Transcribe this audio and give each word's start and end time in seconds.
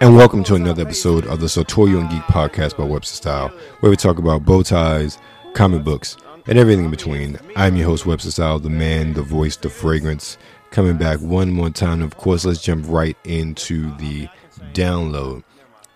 And 0.00 0.16
welcome 0.16 0.44
to 0.44 0.54
another 0.54 0.82
episode 0.82 1.26
of 1.26 1.40
the 1.40 1.48
Sartorial 1.48 2.00
and 2.00 2.10
Geek 2.10 2.22
podcast 2.22 2.76
by 2.76 2.84
Webster 2.84 3.16
Style, 3.16 3.48
where 3.80 3.90
we 3.90 3.96
talk 3.96 4.18
about 4.18 4.44
bow 4.44 4.62
ties, 4.62 5.18
comic 5.54 5.84
books, 5.84 6.16
and 6.46 6.58
everything 6.58 6.84
in 6.84 6.90
between. 6.90 7.38
I'm 7.56 7.76
your 7.76 7.86
host, 7.86 8.06
Webster 8.06 8.30
Style, 8.30 8.58
the 8.58 8.70
man, 8.70 9.14
the 9.14 9.22
voice, 9.22 9.56
the 9.56 9.68
fragrance. 9.68 10.38
Coming 10.70 10.96
back 10.96 11.20
one 11.20 11.50
more 11.50 11.70
time. 11.70 12.02
Of 12.02 12.16
course, 12.16 12.44
let's 12.44 12.62
jump 12.62 12.86
right 12.88 13.16
into 13.24 13.96
the 13.96 14.28
download. 14.72 15.42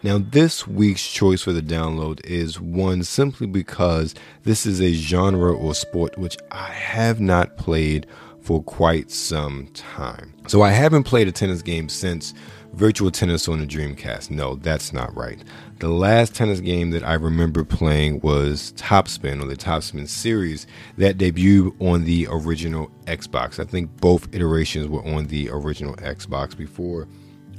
Now, 0.02 0.18
this 0.18 0.66
week's 0.66 1.06
choice 1.08 1.42
for 1.42 1.52
the 1.52 1.62
download 1.62 2.24
is 2.24 2.60
one 2.60 3.04
simply 3.04 3.46
because 3.46 4.14
this 4.42 4.66
is 4.66 4.80
a 4.80 4.92
genre 4.92 5.54
or 5.54 5.74
sport 5.74 6.18
which 6.18 6.36
I 6.50 6.70
have 6.70 7.20
not 7.20 7.56
played 7.56 8.06
for 8.42 8.62
quite 8.62 9.10
some 9.10 9.68
time. 9.74 10.34
So, 10.48 10.62
I 10.62 10.70
haven't 10.70 11.04
played 11.04 11.28
a 11.28 11.32
tennis 11.32 11.62
game 11.62 11.88
since 11.88 12.34
Virtual 12.72 13.10
Tennis 13.10 13.48
on 13.48 13.60
the 13.60 13.66
Dreamcast. 13.66 14.30
No, 14.30 14.56
that's 14.56 14.92
not 14.92 15.14
right. 15.14 15.42
The 15.78 15.88
last 15.88 16.34
tennis 16.34 16.60
game 16.60 16.90
that 16.90 17.02
I 17.02 17.14
remember 17.14 17.64
playing 17.64 18.20
was 18.20 18.72
Topspin 18.76 19.42
or 19.42 19.46
the 19.46 19.56
Topspin 19.56 20.08
series 20.08 20.66
that 20.96 21.18
debuted 21.18 21.74
on 21.80 22.04
the 22.04 22.28
original 22.30 22.90
Xbox. 23.04 23.58
I 23.58 23.64
think 23.64 23.94
both 24.00 24.34
iterations 24.34 24.88
were 24.88 25.04
on 25.04 25.26
the 25.26 25.50
original 25.50 25.94
Xbox 25.96 26.56
before 26.56 27.08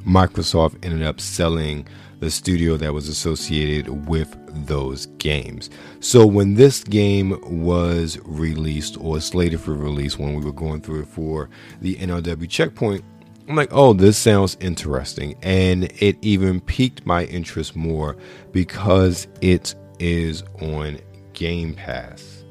Microsoft 0.06 0.84
ended 0.84 1.04
up 1.04 1.22
selling 1.22 1.88
the 2.24 2.32
studio 2.32 2.78
that 2.78 2.94
was 2.94 3.10
associated 3.10 4.08
with 4.08 4.38
those 4.66 5.08
games. 5.18 5.70
So 6.00 6.26
when 6.26 6.54
this 6.54 6.84
game 6.84 7.38
was 7.44 8.18
released 8.24 8.98
or 9.00 9.20
slated 9.20 9.60
for 9.60 9.74
release 9.74 10.18
when 10.18 10.34
we 10.34 10.44
were 10.44 10.54
going 10.54 10.82
through 10.82 11.02
it 11.02 11.08
for 11.08 11.50
the 11.82 11.96
NRW 11.96 12.50
checkpoint, 12.50 13.04
I'm 13.50 13.58
like, 13.58 13.74
oh, 13.74 13.92
this 13.92 14.18
sounds 14.18 14.56
interesting. 14.62 15.36
And 15.42 15.92
it 16.02 16.18
even 16.22 16.62
piqued 16.62 17.06
my 17.06 17.26
interest 17.26 17.76
more 17.76 18.16
because 18.54 19.28
it 19.42 19.76
is 20.00 20.44
on 20.62 21.00
Game 21.34 21.74
Pass. 21.74 22.46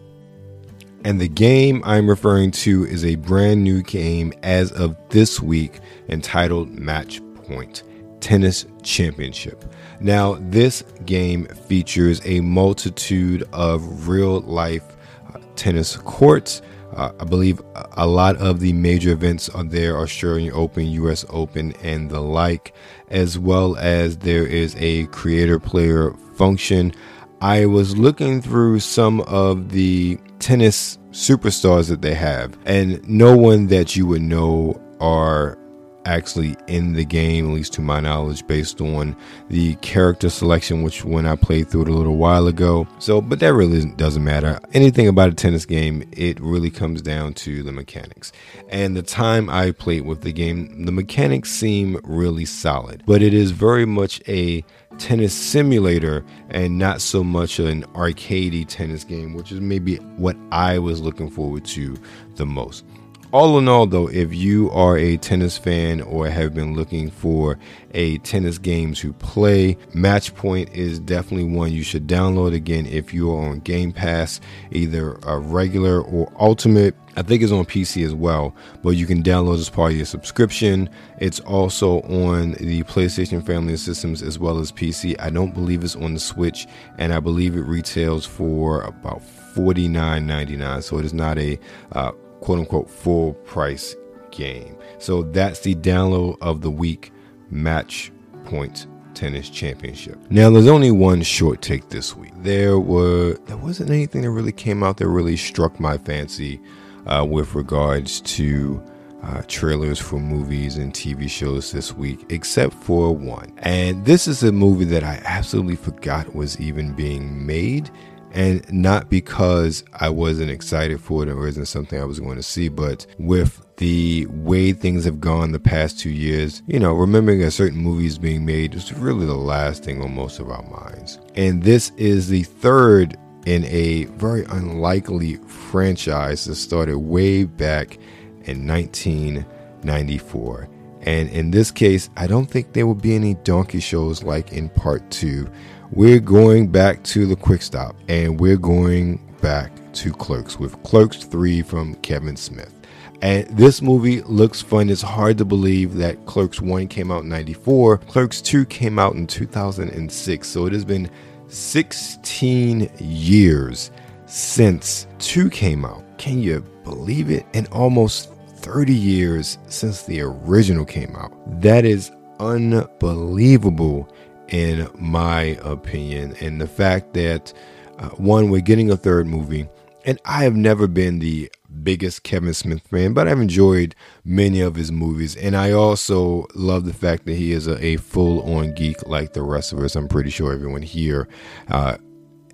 And 1.04 1.18
the 1.18 1.28
game 1.28 1.82
I'm 1.84 2.08
referring 2.08 2.50
to 2.50 2.84
is 2.84 3.04
a 3.04 3.14
brand 3.16 3.64
new 3.64 3.82
game 3.82 4.34
as 4.42 4.70
of 4.72 4.96
this 5.08 5.40
week 5.40 5.80
entitled 6.08 6.70
Match 6.70 7.22
Point 7.46 7.84
Tennis 8.22 8.64
Championship. 8.82 9.66
Now, 10.00 10.38
this 10.40 10.82
game 11.04 11.44
features 11.44 12.22
a 12.24 12.40
multitude 12.40 13.46
of 13.52 14.08
real 14.08 14.40
life 14.40 14.96
uh, 15.34 15.38
tennis 15.54 15.98
courts 15.98 16.62
uh, 16.94 17.12
I 17.18 17.24
believe 17.24 17.60
a 17.92 18.06
lot 18.06 18.36
of 18.36 18.60
the 18.60 18.72
major 18.72 19.12
events 19.12 19.48
are 19.48 19.64
there 19.64 19.96
are 19.96 20.02
Australian 20.02 20.52
Open, 20.52 20.86
US 20.88 21.24
Open, 21.30 21.72
and 21.82 22.10
the 22.10 22.20
like, 22.20 22.74
as 23.08 23.38
well 23.38 23.76
as 23.76 24.18
there 24.18 24.46
is 24.46 24.76
a 24.78 25.06
creator 25.06 25.58
player 25.58 26.12
function. 26.34 26.92
I 27.40 27.66
was 27.66 27.96
looking 27.96 28.42
through 28.42 28.80
some 28.80 29.22
of 29.22 29.70
the 29.70 30.18
tennis 30.38 30.98
superstars 31.10 31.88
that 31.88 32.02
they 32.02 32.14
have, 32.14 32.58
and 32.66 33.06
no 33.08 33.36
one 33.36 33.68
that 33.68 33.96
you 33.96 34.06
would 34.06 34.22
know 34.22 34.80
are 35.00 35.58
actually 36.04 36.56
in 36.66 36.92
the 36.92 37.04
game, 37.04 37.48
at 37.48 37.54
least 37.54 37.72
to 37.74 37.80
my 37.80 38.00
knowledge, 38.00 38.46
based 38.46 38.80
on 38.80 39.16
the 39.48 39.74
character 39.76 40.30
selection, 40.30 40.82
which 40.82 41.04
when 41.04 41.26
I 41.26 41.36
played 41.36 41.68
through 41.68 41.82
it 41.82 41.88
a 41.88 41.92
little 41.92 42.16
while 42.16 42.46
ago. 42.46 42.86
So, 42.98 43.20
but 43.20 43.40
that 43.40 43.52
really 43.54 43.84
doesn't 43.92 44.24
matter. 44.24 44.58
Anything 44.72 45.08
about 45.08 45.30
a 45.30 45.34
tennis 45.34 45.66
game, 45.66 46.02
it 46.12 46.40
really 46.40 46.70
comes 46.70 47.02
down 47.02 47.34
to 47.34 47.62
the 47.62 47.72
mechanics. 47.72 48.32
And 48.68 48.96
the 48.96 49.02
time 49.02 49.50
I 49.50 49.72
played 49.72 50.04
with 50.04 50.22
the 50.22 50.32
game, 50.32 50.84
the 50.84 50.92
mechanics 50.92 51.50
seem 51.50 51.98
really 52.04 52.44
solid, 52.44 53.02
but 53.06 53.22
it 53.22 53.34
is 53.34 53.50
very 53.50 53.86
much 53.86 54.20
a 54.28 54.64
tennis 54.98 55.34
simulator 55.34 56.24
and 56.50 56.78
not 56.78 57.00
so 57.00 57.24
much 57.24 57.58
an 57.58 57.82
arcadey 57.94 58.66
tennis 58.66 59.04
game, 59.04 59.34
which 59.34 59.50
is 59.50 59.60
maybe 59.60 59.96
what 60.16 60.36
I 60.50 60.78
was 60.78 61.00
looking 61.00 61.30
forward 61.30 61.64
to 61.66 61.96
the 62.36 62.46
most 62.46 62.84
all 63.32 63.58
in 63.58 63.66
all, 63.66 63.86
though, 63.86 64.08
if 64.08 64.34
you 64.34 64.70
are 64.70 64.98
a 64.98 65.16
tennis 65.16 65.56
fan 65.56 66.02
or 66.02 66.28
have 66.28 66.54
been 66.54 66.74
looking 66.74 67.10
for 67.10 67.58
a 67.94 68.18
tennis 68.18 68.58
game 68.58 68.92
to 68.94 69.14
play, 69.14 69.74
Matchpoint 69.94 70.70
is 70.74 70.98
definitely 70.98 71.44
one 71.44 71.72
you 71.72 71.82
should 71.82 72.06
download 72.06 72.54
again 72.54 72.84
if 72.84 73.14
you 73.14 73.32
are 73.32 73.48
on 73.48 73.60
Game 73.60 73.90
Pass, 73.90 74.38
either 74.70 75.18
a 75.22 75.38
regular 75.38 76.02
or 76.02 76.30
ultimate. 76.38 76.94
I 77.16 77.22
think 77.22 77.42
it's 77.42 77.52
on 77.52 77.64
PC 77.64 78.04
as 78.04 78.14
well, 78.14 78.54
but 78.82 78.90
you 78.90 79.06
can 79.06 79.22
download 79.22 79.58
as 79.58 79.70
part 79.70 79.92
of 79.92 79.96
your 79.96 80.06
subscription. 80.06 80.90
It's 81.18 81.40
also 81.40 82.02
on 82.02 82.52
the 82.52 82.82
PlayStation 82.84 83.44
family 83.44 83.74
of 83.74 83.80
systems 83.80 84.22
as 84.22 84.38
well 84.38 84.58
as 84.58 84.70
PC. 84.72 85.16
I 85.18 85.30
don't 85.30 85.54
believe 85.54 85.84
it's 85.84 85.96
on 85.96 86.14
the 86.14 86.20
Switch, 86.20 86.66
and 86.98 87.14
I 87.14 87.20
believe 87.20 87.56
it 87.56 87.62
retails 87.62 88.26
for 88.26 88.82
about 88.82 89.22
$49.99. 89.54 90.82
So 90.82 90.98
it 90.98 91.04
is 91.04 91.14
not 91.14 91.38
a 91.38 91.58
uh, 91.92 92.12
quote 92.42 92.58
unquote 92.58 92.90
full 92.90 93.32
price 93.34 93.96
game. 94.30 94.76
So 94.98 95.22
that's 95.22 95.60
the 95.60 95.74
download 95.74 96.36
of 96.40 96.60
the 96.60 96.70
week 96.70 97.12
match 97.50 98.12
point 98.44 98.86
tennis 99.14 99.48
championship. 99.48 100.18
Now 100.30 100.50
there's 100.50 100.66
only 100.66 100.90
one 100.90 101.22
short 101.22 101.62
take 101.62 101.88
this 101.88 102.16
week. 102.16 102.32
There 102.42 102.78
were 102.78 103.34
there 103.46 103.56
wasn't 103.56 103.90
anything 103.90 104.22
that 104.22 104.30
really 104.30 104.52
came 104.52 104.82
out 104.82 104.98
that 104.98 105.08
really 105.08 105.36
struck 105.36 105.78
my 105.80 105.98
fancy 105.98 106.60
uh, 107.06 107.26
with 107.28 107.54
regards 107.54 108.20
to 108.20 108.82
uh, 109.22 109.42
trailers 109.46 110.00
for 110.00 110.18
movies 110.18 110.76
and 110.76 110.92
TV 110.92 111.30
shows 111.30 111.70
this 111.70 111.94
week, 111.94 112.24
except 112.30 112.74
for 112.74 113.14
one. 113.14 113.52
And 113.58 114.04
this 114.04 114.26
is 114.26 114.42
a 114.42 114.50
movie 114.50 114.84
that 114.86 115.04
I 115.04 115.22
absolutely 115.24 115.76
forgot 115.76 116.34
was 116.34 116.60
even 116.60 116.92
being 116.92 117.46
made 117.46 117.90
and 118.32 118.70
not 118.72 119.10
because 119.10 119.84
I 119.92 120.08
wasn't 120.08 120.50
excited 120.50 121.00
for 121.00 121.22
it 121.22 121.28
or 121.28 121.46
isn't 121.46 121.66
something 121.66 122.00
I 122.00 122.04
was 122.04 122.18
going 122.18 122.36
to 122.36 122.42
see, 122.42 122.68
but 122.68 123.06
with 123.18 123.64
the 123.76 124.26
way 124.30 124.72
things 124.72 125.04
have 125.04 125.20
gone 125.20 125.52
the 125.52 125.60
past 125.60 126.00
two 126.00 126.10
years, 126.10 126.62
you 126.66 126.78
know, 126.78 126.94
remembering 126.94 127.42
a 127.42 127.50
certain 127.50 127.78
movies 127.78 128.18
being 128.18 128.44
made 128.44 128.74
is 128.74 128.92
really 128.94 129.26
the 129.26 129.34
last 129.34 129.84
thing 129.84 130.02
on 130.02 130.14
most 130.14 130.38
of 130.38 130.50
our 130.50 130.62
minds. 130.62 131.18
And 131.34 131.62
this 131.62 131.90
is 131.96 132.28
the 132.28 132.44
third 132.44 133.16
in 133.46 133.64
a 133.64 134.04
very 134.04 134.44
unlikely 134.44 135.36
franchise 135.46 136.44
that 136.44 136.54
started 136.54 136.98
way 136.98 137.44
back 137.44 137.98
in 138.44 138.66
1994. 138.66 140.68
And 141.02 141.28
in 141.30 141.50
this 141.50 141.70
case, 141.70 142.10
I 142.16 142.26
don't 142.26 142.46
think 142.46 142.72
there 142.72 142.86
will 142.86 142.94
be 142.94 143.14
any 143.14 143.34
donkey 143.34 143.80
shows 143.80 144.22
like 144.22 144.52
in 144.52 144.68
part 144.68 145.10
two 145.10 145.48
we're 145.92 146.20
going 146.20 146.68
back 146.68 147.02
to 147.02 147.26
the 147.26 147.36
quick 147.36 147.60
stop 147.60 147.94
and 148.08 148.40
we're 148.40 148.56
going 148.56 149.20
back 149.42 149.70
to 149.92 150.10
Clerks 150.10 150.58
with 150.58 150.82
Clerks 150.84 151.18
3 151.24 151.60
from 151.60 151.94
Kevin 151.96 152.34
Smith. 152.34 152.72
And 153.20 153.46
this 153.48 153.82
movie 153.82 154.22
looks 154.22 154.62
fun. 154.62 154.88
It's 154.88 155.02
hard 155.02 155.36
to 155.38 155.44
believe 155.44 155.94
that 155.96 156.24
Clerks 156.24 156.62
1 156.62 156.88
came 156.88 157.10
out 157.10 157.24
in 157.24 157.28
94, 157.28 157.98
Clerks 157.98 158.40
2 158.40 158.64
came 158.64 158.98
out 158.98 159.14
in 159.16 159.26
2006. 159.26 160.48
So 160.48 160.66
it 160.66 160.72
has 160.72 160.84
been 160.84 161.10
16 161.48 162.90
years 162.98 163.90
since 164.24 165.06
2 165.18 165.50
came 165.50 165.84
out. 165.84 166.02
Can 166.16 166.38
you 166.38 166.64
believe 166.84 167.30
it? 167.30 167.44
And 167.52 167.68
almost 167.68 168.31
30 168.62 168.94
years 168.94 169.58
since 169.66 170.02
the 170.02 170.20
original 170.20 170.84
came 170.84 171.14
out. 171.16 171.32
That 171.60 171.84
is 171.84 172.10
unbelievable 172.40 174.08
in 174.48 174.88
my 174.98 175.58
opinion. 175.62 176.36
And 176.40 176.60
the 176.60 176.66
fact 176.66 177.14
that, 177.14 177.52
uh, 177.98 178.10
one, 178.10 178.50
we're 178.50 178.60
getting 178.60 178.90
a 178.90 178.96
third 178.96 179.26
movie. 179.26 179.68
And 180.04 180.20
I 180.24 180.42
have 180.44 180.56
never 180.56 180.88
been 180.88 181.20
the 181.20 181.50
biggest 181.82 182.24
Kevin 182.24 182.54
Smith 182.54 182.82
fan, 182.88 183.12
but 183.12 183.28
I've 183.28 183.40
enjoyed 183.40 183.94
many 184.24 184.60
of 184.60 184.74
his 184.74 184.90
movies. 184.90 185.36
And 185.36 185.56
I 185.56 185.72
also 185.72 186.46
love 186.54 186.84
the 186.84 186.92
fact 186.92 187.24
that 187.26 187.34
he 187.34 187.52
is 187.52 187.66
a, 187.68 187.82
a 187.84 187.96
full 187.96 188.42
on 188.52 188.74
geek 188.74 189.06
like 189.06 189.32
the 189.32 189.42
rest 189.42 189.72
of 189.72 189.78
us. 189.78 189.94
I'm 189.94 190.08
pretty 190.08 190.30
sure 190.30 190.52
everyone 190.52 190.82
here 190.82 191.28
uh, 191.68 191.98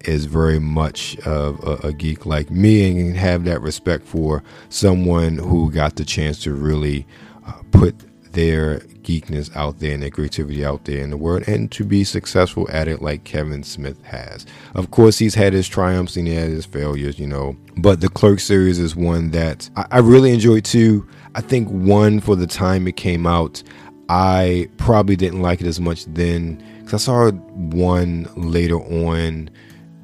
is 0.09 0.25
very 0.25 0.59
much 0.59 1.19
of 1.21 1.63
a, 1.63 1.89
a, 1.89 1.93
geek 1.93 2.25
like 2.25 2.51
me 2.51 3.01
and 3.01 3.17
have 3.17 3.45
that 3.45 3.61
respect 3.61 4.07
for 4.07 4.43
someone 4.71 5.37
who 5.37 5.71
got 5.71 5.97
the 5.97 6.05
chance 6.05 6.43
to 6.43 6.55
really 6.55 7.07
uh, 7.47 7.53
put 7.71 7.95
their 8.33 8.81
geekness 9.03 9.55
out 9.57 9.79
there 9.79 9.93
and 9.93 10.03
their 10.03 10.11
creativity 10.11 10.65
out 10.65 10.85
there 10.85 11.03
in 11.03 11.11
the 11.11 11.17
world 11.17 11.47
and 11.47 11.71
to 11.73 11.85
be 11.85 12.05
successful 12.05 12.67
at 12.71 12.89
it 12.89 13.03
like 13.03 13.25
Kevin 13.25 13.63
Smith 13.63 14.03
has. 14.05 14.47
Of 14.75 14.91
course, 14.91 15.19
he's 15.19 15.35
had 15.35 15.53
his 15.53 15.69
triumphs 15.69 16.17
and 16.17 16.27
he 16.27 16.35
had 16.35 16.51
his 16.51 16.67
failures, 16.67 17.19
you 17.19 17.27
know, 17.27 17.57
but 17.77 18.01
the 18.01 18.09
Clerk 18.09 18.41
series 18.41 18.79
is 18.79 18.97
one 18.97 19.31
that 19.31 19.69
I, 19.77 19.87
I 19.93 19.99
really 19.99 20.33
enjoyed 20.33 20.65
too. 20.65 21.07
I 21.35 21.41
think 21.41 21.69
one 21.69 22.21
for 22.21 22.37
the 22.37 22.47
time 22.47 22.89
it 22.89 22.97
came 22.97 23.27
out, 23.27 23.63
I 24.09 24.69
probably 24.79 25.17
didn't 25.17 25.43
like 25.43 25.61
it 25.61 25.67
as 25.67 25.81
much 25.81 26.07
then 26.07 26.63
because 26.81 27.03
I 27.03 27.05
saw 27.07 27.31
one 27.31 28.27
later 28.37 28.77
on 28.77 29.51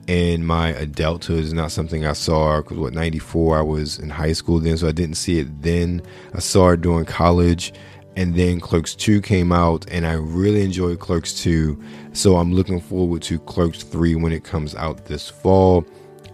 in 0.07 0.45
my 0.45 0.69
adulthood 0.69 1.45
is 1.45 1.53
not 1.53 1.73
something 1.73 2.05
I 2.05 2.13
saw 2.13 2.61
because 2.61 2.79
what 2.79 2.93
94 2.93 3.59
I 3.59 3.63
was 3.63 3.99
in 3.99 4.11
high 4.11 4.33
school 4.33 4.59
then 4.61 4.77
so 4.77 4.89
I 4.89 4.93
didn't 4.93 5.17
see 5.17 5.39
it 5.39 5.63
then 5.63 6.03
I 6.35 6.41
saw 6.41 6.71
it 6.71 6.81
during 6.81 7.05
college 7.05 7.73
and 8.17 8.35
then 8.35 8.61
Clerks 8.61 8.95
2 8.95 9.21
came 9.23 9.51
out, 9.53 9.87
and 9.91 10.07
I 10.07 10.13
really 10.13 10.63
enjoyed 10.63 11.01
Clerks 11.01 11.35
2. 11.43 11.81
So 12.13 12.37
I'm 12.37 12.53
looking 12.53 12.81
forward 12.81 13.23
to 13.23 13.39
Clerks 13.41 13.83
3 13.83 14.15
when 14.15 14.33
it 14.33 14.45
comes 14.45 14.75
out 14.75 15.07
this 15.07 15.29
fall. 15.29 15.85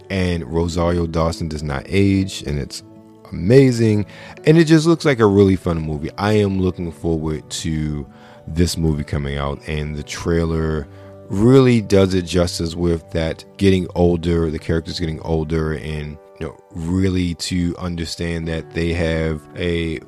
And 0.09 0.43
Rosario 0.43 1.07
Dawson 1.07 1.47
does 1.47 1.63
not 1.63 1.83
age, 1.87 2.43
and 2.43 2.59
it's 2.59 2.83
amazing. 3.31 4.05
And 4.45 4.57
it 4.57 4.65
just 4.65 4.85
looks 4.85 5.05
like 5.05 5.19
a 5.19 5.25
really 5.25 5.55
fun 5.55 5.79
movie. 5.79 6.11
I 6.17 6.33
am 6.33 6.59
looking 6.59 6.91
forward 6.91 7.49
to 7.49 8.05
this 8.45 8.77
movie 8.77 9.03
coming 9.03 9.37
out, 9.37 9.59
and 9.67 9.95
the 9.95 10.03
trailer 10.03 10.87
really 11.31 11.81
does 11.81 12.13
it 12.13 12.23
justice 12.23 12.75
with 12.75 13.09
that 13.11 13.45
getting 13.57 13.87
older, 13.95 14.51
the 14.51 14.59
characters 14.59 14.99
getting 14.99 15.21
older, 15.21 15.73
and 15.77 16.17
you 16.39 16.47
know, 16.47 16.57
really 16.71 17.33
to 17.35 17.75
understand 17.77 18.47
that 18.47 18.69
they 18.71 18.93
have 18.93 19.41
a 19.55 19.99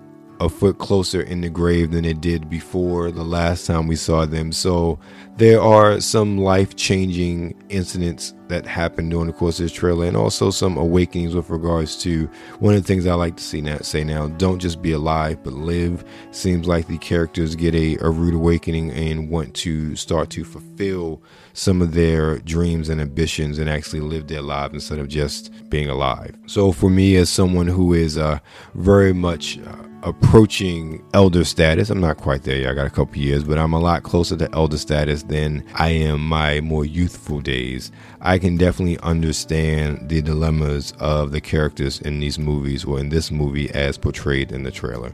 a 0.44 0.50
foot 0.50 0.78
closer 0.78 1.22
in 1.22 1.42
the 1.42 1.50
grave 1.50 1.92
than 1.92 2.04
it 2.04 2.20
did 2.20 2.50
before 2.50 3.12
the 3.12 3.24
last 3.24 3.66
time 3.66 3.88
we 3.88 3.96
saw 3.96 4.26
them. 4.26 4.52
So 4.52 5.00
there 5.38 5.62
are 5.62 6.02
some 6.02 6.38
life 6.38 6.76
changing 6.76 7.56
incidents 7.70 8.34
that 8.50 8.66
happened 8.68 9.10
during 9.10 9.28
the 9.28 9.34
course 9.34 9.60
of 9.60 9.66
this 9.66 9.72
trailer, 9.72 10.06
and 10.06 10.18
also 10.18 10.52
some 10.52 10.78
awakenings 10.78 11.34
with 11.34 11.50
regards 11.50 11.98
to 12.04 12.30
one 12.60 12.76
of 12.76 12.82
the 12.82 12.88
things 12.88 13.08
I 13.08 13.14
like 13.14 13.38
to 13.38 13.44
see 13.44 13.62
now, 13.62 13.78
say 13.78 14.04
now 14.04 14.28
don't 14.28 14.60
just 14.60 14.82
be 14.82 14.92
alive, 14.92 15.44
but 15.44 15.54
live. 15.54 16.04
Seems 16.32 16.68
like 16.68 16.88
the 16.88 16.98
characters 16.98 17.56
get 17.56 17.74
a, 17.74 17.98
a 18.02 18.10
rude 18.10 18.36
awakening 18.36 18.92
and 18.92 19.30
want 19.30 19.56
to 19.56 19.96
start 19.96 20.30
to 20.32 20.44
fulfill 20.44 21.24
some 21.54 21.82
of 21.82 21.94
their 21.94 22.40
dreams 22.40 22.90
and 22.90 23.00
ambitions 23.00 23.60
and 23.60 23.70
actually 23.70 24.02
live 24.02 24.28
their 24.28 24.42
lives 24.42 24.74
instead 24.74 25.00
of 25.00 25.08
just 25.08 25.52
being 25.70 25.90
alive. 25.90 26.36
So 26.46 26.72
for 26.72 26.90
me, 26.90 27.16
as 27.16 27.30
someone 27.30 27.68
who 27.68 27.94
is 27.94 28.18
uh, 28.18 28.40
very 28.76 29.14
much 29.14 29.58
uh, 29.60 29.83
approaching 30.04 31.04
elder 31.14 31.44
status. 31.44 31.90
I'm 31.90 32.02
not 32.02 32.18
quite 32.18 32.44
there 32.44 32.58
yet. 32.58 32.72
I 32.72 32.74
got 32.74 32.88
a 32.88 32.92
couple 32.92 33.18
years, 33.18 33.44
but 33.44 33.58
I'm 33.58 33.74
a 33.74 33.80
lot 33.80 34.04
closer 34.04 34.38
to 34.38 34.54
elder 34.54 34.78
status 34.78 35.24
than 35.24 35.66
I 35.76 35.90
am 35.90 36.28
my 36.28 36.62
more 36.62 36.86
youthful 36.86 37.40
days. 37.40 37.92
I 38.22 38.38
can 38.38 38.58
definitely 38.58 39.00
understand 39.00 40.10
the 40.10 40.22
dilemmas 40.22 40.94
of 41.00 41.32
the 41.32 41.42
characters 41.42 42.02
in 42.02 42.20
these 42.20 42.38
movies 42.38 42.86
or 42.86 43.00
in 43.00 43.10
this 43.10 43.32
movie 43.32 43.70
as 43.72 43.98
portrayed 43.98 44.52
in 44.52 44.64
the 44.64 44.72
trailer. 44.72 45.14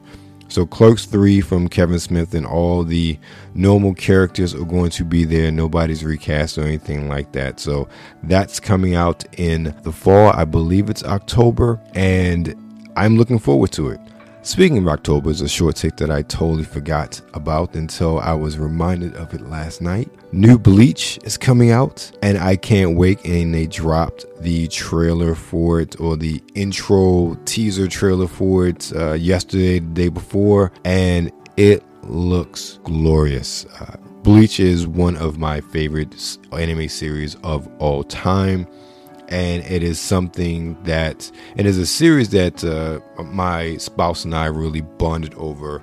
So 0.49 0.65
Clerks 0.65 1.05
3 1.05 1.41
from 1.41 1.67
Kevin 1.67 1.99
Smith 1.99 2.33
and 2.33 2.45
all 2.45 2.83
the 2.83 3.19
normal 3.53 3.93
characters 3.93 4.55
are 4.55 4.65
going 4.65 4.89
to 4.91 5.05
be 5.05 5.23
there. 5.23 5.51
Nobody's 5.51 6.03
recast 6.03 6.57
or 6.57 6.63
anything 6.63 7.07
like 7.07 7.31
that. 7.33 7.59
So 7.59 7.87
that's 8.23 8.59
coming 8.59 8.95
out 8.95 9.23
in 9.37 9.75
the 9.83 9.91
fall. 9.91 10.31
I 10.33 10.45
believe 10.45 10.89
it's 10.89 11.03
October 11.03 11.79
and 11.93 12.55
I'm 12.95 13.15
looking 13.15 13.37
forward 13.37 13.71
to 13.73 13.89
it. 13.89 13.99
Speaking 14.41 14.77
of 14.77 14.87
October 14.87 15.29
is 15.29 15.41
a 15.41 15.49
short 15.49 15.75
take 15.75 15.97
that 15.97 16.09
I 16.09 16.21
totally 16.21 16.63
forgot 16.63 17.21
about 17.33 17.75
until 17.75 18.19
I 18.19 18.33
was 18.33 18.57
reminded 18.57 19.15
of 19.15 19.33
it 19.33 19.41
last 19.41 19.81
night. 19.81 20.09
New 20.31 20.57
Bleach 20.57 21.19
is 21.25 21.37
coming 21.37 21.71
out 21.71 22.09
and 22.21 22.37
I 22.37 22.55
can't 22.55 22.95
wait 22.95 23.23
and 23.25 23.53
they 23.53 23.67
dropped 23.67 24.25
the 24.39 24.69
trailer 24.69 25.35
for 25.35 25.81
it 25.81 25.99
or 25.99 26.15
the 26.15 26.41
intro 26.55 27.35
teaser 27.43 27.87
trailer 27.87 28.27
for 28.27 28.67
it 28.67 28.93
uh, 28.95 29.13
yesterday, 29.13 29.79
the 29.79 29.87
day 29.87 30.07
before 30.07 30.71
and 30.85 31.33
it 31.57 31.83
looks 32.03 32.79
glorious. 32.85 33.65
Uh, 33.65 33.97
Bleach 34.23 34.61
is 34.61 34.87
one 34.87 35.17
of 35.17 35.37
my 35.37 35.59
favorite 35.59 36.37
anime 36.53 36.87
series 36.87 37.35
of 37.43 37.69
all 37.79 38.05
time 38.05 38.65
and 39.29 39.63
it 39.65 39.83
is 39.83 39.99
something 39.99 40.81
that 40.83 41.31
it 41.55 41.65
is 41.65 41.77
a 41.77 41.85
series 41.85 42.29
that 42.29 42.63
uh, 42.63 42.99
my 43.23 43.77
spouse 43.77 44.25
and 44.25 44.35
I 44.35 44.45
really 44.45 44.81
bonded 44.81 45.33
over. 45.35 45.81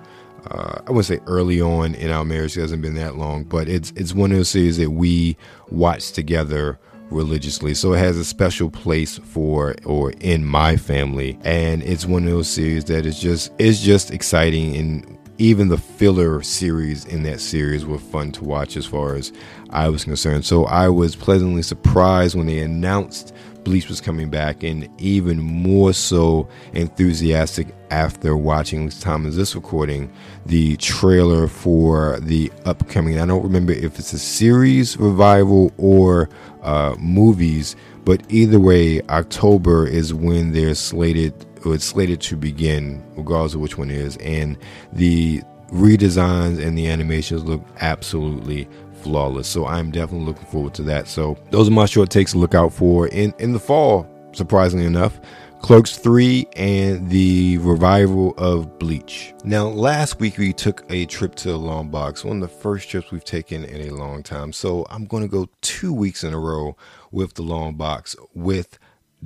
Uh, 0.51 0.81
I 0.87 0.91
wouldn't 0.91 1.07
say 1.07 1.21
early 1.27 1.61
on 1.61 1.95
in 1.95 2.11
our 2.11 2.25
marriage; 2.25 2.57
it 2.57 2.61
hasn't 2.61 2.83
been 2.83 2.95
that 2.95 3.17
long, 3.17 3.45
but 3.45 3.69
it's 3.69 3.93
it's 3.97 4.13
one 4.13 4.31
of 4.31 4.37
those 4.37 4.49
series 4.49 4.77
that 4.79 4.91
we 4.91 5.37
watch 5.71 6.13
together 6.13 6.79
religiously. 7.11 7.75
So 7.75 7.93
it 7.93 7.99
has 7.99 8.17
a 8.17 8.25
special 8.25 8.71
place 8.71 9.19
for 9.19 9.75
or 9.85 10.13
in 10.21 10.45
my 10.45 10.77
family, 10.77 11.39
and 11.43 11.83
it's 11.83 12.07
one 12.07 12.25
of 12.25 12.31
those 12.31 12.49
series 12.49 12.85
that 12.85 13.07
is 13.07 13.19
just 13.19 13.53
is 13.59 13.81
just 13.81 14.11
exciting 14.11 14.77
and 14.77 15.19
even 15.39 15.69
the 15.69 15.79
filler 15.79 16.43
series 16.43 17.05
in 17.05 17.23
that 17.25 17.41
series 17.41 17.85
were 17.85 17.99
fun 17.99 18.33
to 18.33 18.45
watch 18.45 18.77
as 18.77 18.87
far 18.87 19.15
as 19.15 19.33
I 19.71 19.89
was 19.89 20.05
concerned. 20.05 20.45
So 20.45 20.65
I 20.65 20.89
was 20.89 21.17
pleasantly 21.17 21.63
surprised 21.63 22.37
when 22.37 22.47
they 22.47 22.61
announced 22.61 23.35
Bleach 23.67 23.89
was 23.89 24.01
coming 24.01 24.31
back, 24.31 24.63
and 24.63 24.89
even 24.97 25.43
more 25.43 25.93
so 25.93 26.49
enthusiastic 26.73 27.67
after 27.91 28.37
watching 28.37 28.89
time 28.91 29.27
as 29.27 29.37
this 29.37 29.57
recording 29.57 30.09
the 30.47 30.77
trailer 30.77 31.49
for 31.49 32.21
the 32.21 32.53
upcoming. 32.65 33.19
I 33.19 33.27
don't 33.27 33.43
remember 33.43 33.73
if 33.73 33.99
it's 33.99 34.13
a 34.13 34.21
series 34.21 34.97
revival 34.99 35.73
or 35.79 36.29
uh, 36.63 36.95
movies, 37.01 37.75
but 38.05 38.23
either 38.29 38.61
way, 38.61 39.03
October 39.09 39.85
is 39.85 40.15
when 40.15 40.53
they're 40.53 40.77
slated 40.77 41.35
it's 41.73 41.85
slated 41.85 42.21
to 42.23 42.37
begin, 42.37 43.05
regardless 43.17 43.55
of 43.55 43.61
which 43.61 43.79
one 43.79 43.91
is, 43.91 44.17
and 44.19 44.57
the 44.93 45.43
redesigns 45.69 46.65
and 46.65 46.79
the 46.79 46.89
animations 46.89 47.45
look 47.45 47.63
absolutely 47.81 48.69
flawless. 49.03 49.49
So 49.49 49.67
I'm 49.67 49.91
definitely 49.91 50.27
looking 50.27 50.47
forward 50.47 50.75
to 50.75 50.83
that. 50.85 51.09
So 51.09 51.37
those 51.51 51.69
are 51.69 51.73
my 51.73 51.87
short 51.87 52.11
takes 52.11 52.33
to 52.33 52.39
look 52.39 52.55
out 52.55 52.73
for 52.73 53.09
in 53.09 53.35
in 53.39 53.53
the 53.53 53.61
fall. 53.61 54.09
Surprisingly 54.33 54.85
enough, 54.85 55.19
Clerks 55.63 55.97
3 55.97 56.47
and 56.57 57.09
the 57.09 57.59
revival 57.59 58.35
of 58.37 58.79
Bleach. 58.79 59.35
Now, 59.45 59.67
last 59.67 60.21
week 60.21 60.37
we 60.37 60.53
took 60.53 60.85
a 60.91 61.07
trip 61.07 61.35
to 61.37 61.49
the 61.49 61.57
Long 61.57 61.89
Box, 61.89 62.23
one 62.23 62.43
of 62.43 62.49
the 62.49 62.57
first 62.57 62.89
trips 62.89 63.11
we've 63.11 63.25
taken 63.25 63.65
in 63.65 63.89
a 63.89 63.95
long 63.95 64.23
time. 64.23 64.53
So 64.53 64.87
I'm 64.91 65.07
going 65.07 65.23
to 65.23 65.29
go 65.29 65.49
two 65.63 65.93
weeks 65.93 66.23
in 66.23 66.35
a 66.35 66.39
row 66.39 66.77
with 67.11 67.35
the 67.35 67.43
Long 67.43 67.75
Box 67.75 68.15
with 68.35 68.79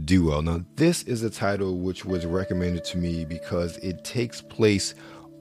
Duo. 0.04 0.40
Now, 0.40 0.64
this 0.76 1.02
is 1.02 1.22
a 1.22 1.30
title 1.30 1.78
which 1.78 2.04
was 2.04 2.24
recommended 2.26 2.84
to 2.86 2.98
me 2.98 3.24
because 3.24 3.76
it 3.78 4.04
takes 4.04 4.40
place 4.40 4.94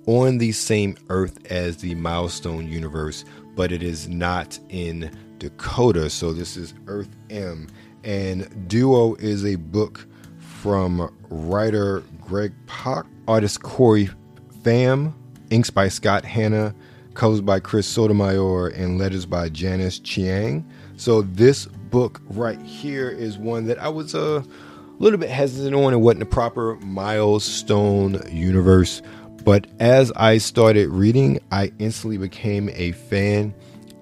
on 0.05 0.37
the 0.37 0.51
same 0.51 0.97
Earth 1.09 1.39
as 1.51 1.77
the 1.77 1.95
Milestone 1.95 2.67
universe, 2.67 3.25
but 3.55 3.71
it 3.71 3.83
is 3.83 4.07
not 4.07 4.59
in 4.69 5.11
Dakota. 5.37 6.09
So, 6.09 6.33
this 6.33 6.57
is 6.57 6.73
Earth 6.87 7.09
M. 7.29 7.67
And 8.03 8.67
Duo 8.67 9.15
is 9.15 9.45
a 9.45 9.55
book 9.55 10.07
from 10.39 11.13
writer 11.29 12.03
Greg 12.21 12.53
Pak, 12.67 13.05
artist 13.27 13.63
Corey 13.63 14.09
Pham, 14.61 15.13
inks 15.49 15.69
by 15.69 15.87
Scott 15.87 16.25
Hanna, 16.25 16.75
colors 17.13 17.41
by 17.41 17.59
Chris 17.59 17.87
Sotomayor, 17.87 18.68
and 18.69 18.97
letters 18.97 19.25
by 19.25 19.49
Janice 19.49 19.99
Chiang. 19.99 20.68
So, 20.99 21.21
this 21.21 21.65
book 21.65 22.19
right 22.27 22.61
here 22.61 23.09
is 23.09 23.37
one 23.37 23.68
that 23.68 23.79
I 23.79 23.87
was 23.87 24.13
uh, 24.13 24.44
a 24.44 25.01
little 25.01 25.18
bit 25.18 25.29
hesitant 25.29 25.73
on. 25.73 25.94
It 25.94 25.97
wasn't 25.97 26.23
a 26.23 26.25
proper 26.25 26.75
milestone 26.81 28.21
universe. 28.29 29.01
But 29.45 29.68
as 29.79 30.11
I 30.18 30.39
started 30.39 30.89
reading, 30.89 31.39
I 31.53 31.71
instantly 31.79 32.18
became 32.18 32.69
a 32.73 32.91
fan 32.91 33.53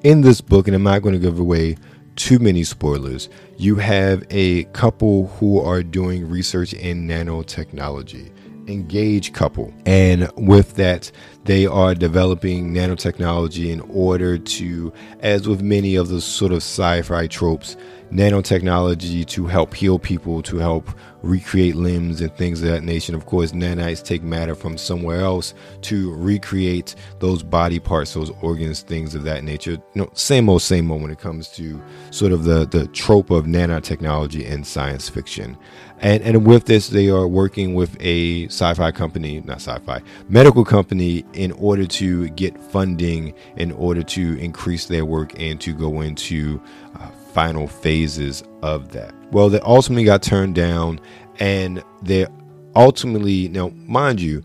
in 0.03 0.21
this 0.21 0.41
book, 0.41 0.67
and 0.67 0.73
I'm 0.75 0.81
not 0.81 1.03
going 1.03 1.13
to 1.13 1.19
give 1.19 1.37
away 1.37 1.77
too 2.15 2.39
many 2.39 2.63
spoilers. 2.63 3.29
You 3.57 3.75
have 3.75 4.23
a 4.31 4.63
couple 4.63 5.27
who 5.37 5.61
are 5.61 5.83
doing 5.83 6.27
research 6.27 6.73
in 6.73 7.07
nanotechnology 7.07 8.31
engaged 8.67 9.33
couple. 9.33 9.73
And 9.85 10.29
with 10.35 10.75
that, 10.75 11.11
they 11.45 11.65
are 11.65 11.95
developing 11.95 12.73
nanotechnology 12.73 13.71
in 13.71 13.81
order 13.81 14.37
to, 14.37 14.93
as 15.21 15.47
with 15.47 15.61
many 15.61 15.95
of 15.95 16.09
the 16.09 16.21
sort 16.21 16.51
of 16.51 16.57
sci 16.57 17.01
fi 17.03 17.27
tropes, 17.27 17.77
nanotechnology 18.11 19.25
to 19.27 19.47
help 19.47 19.73
heal 19.73 19.99
people, 19.99 20.41
to 20.41 20.57
help 20.57 20.89
recreate 21.23 21.75
limbs 21.75 22.21
and 22.21 22.33
things 22.35 22.61
of 22.61 22.69
that 22.69 22.83
nature. 22.83 23.15
Of 23.15 23.25
course, 23.25 23.51
nanites 23.51 24.03
take 24.03 24.23
matter 24.23 24.55
from 24.55 24.77
somewhere 24.77 25.21
else 25.21 25.53
to 25.83 26.13
recreate 26.15 26.95
those 27.19 27.43
body 27.43 27.79
parts, 27.79 28.13
those 28.13 28.31
organs, 28.41 28.81
things 28.81 29.15
of 29.15 29.23
that 29.23 29.43
nature. 29.43 29.71
You 29.71 29.81
know, 29.95 30.09
same 30.13 30.49
old, 30.49 30.61
same 30.61 30.91
old 30.91 31.01
when 31.01 31.11
it 31.11 31.19
comes 31.19 31.49
to 31.49 31.81
sort 32.11 32.31
of 32.31 32.43
the, 32.43 32.65
the 32.65 32.87
trope 32.87 33.29
of 33.29 33.45
nanotechnology 33.45 34.43
in 34.45 34.63
science 34.63 35.09
fiction. 35.09 35.57
And, 35.99 36.21
and 36.23 36.45
with 36.45 36.65
this, 36.65 36.89
they 36.89 37.09
are 37.09 37.27
working 37.27 37.73
with 37.73 37.97
a 37.99 38.45
sci 38.45 38.73
fi 38.73 38.91
company, 38.91 39.41
not 39.41 39.57
sci 39.57 39.77
fi, 39.79 40.01
medical 40.29 40.63
company 40.63 41.25
in 41.33 41.51
order 41.53 41.85
to 41.87 42.29
get 42.29 42.57
funding, 42.59 43.33
in 43.55 43.71
order 43.71 44.03
to 44.03 44.37
increase 44.39 44.85
their 44.85 45.05
work 45.05 45.39
and 45.39 45.59
to 45.61 45.73
go 45.73 46.01
into 46.01 46.61
uh, 46.99 47.09
final 47.33 47.67
phases 47.67 48.43
of 48.61 48.91
that. 48.91 49.13
Well, 49.31 49.49
they 49.49 49.59
ultimately 49.61 50.05
got 50.05 50.21
turned 50.21 50.55
down, 50.55 50.99
and 51.39 51.83
they 52.03 52.27
ultimately, 52.75 53.47
now, 53.49 53.69
mind 53.69 54.21
you, 54.21 54.43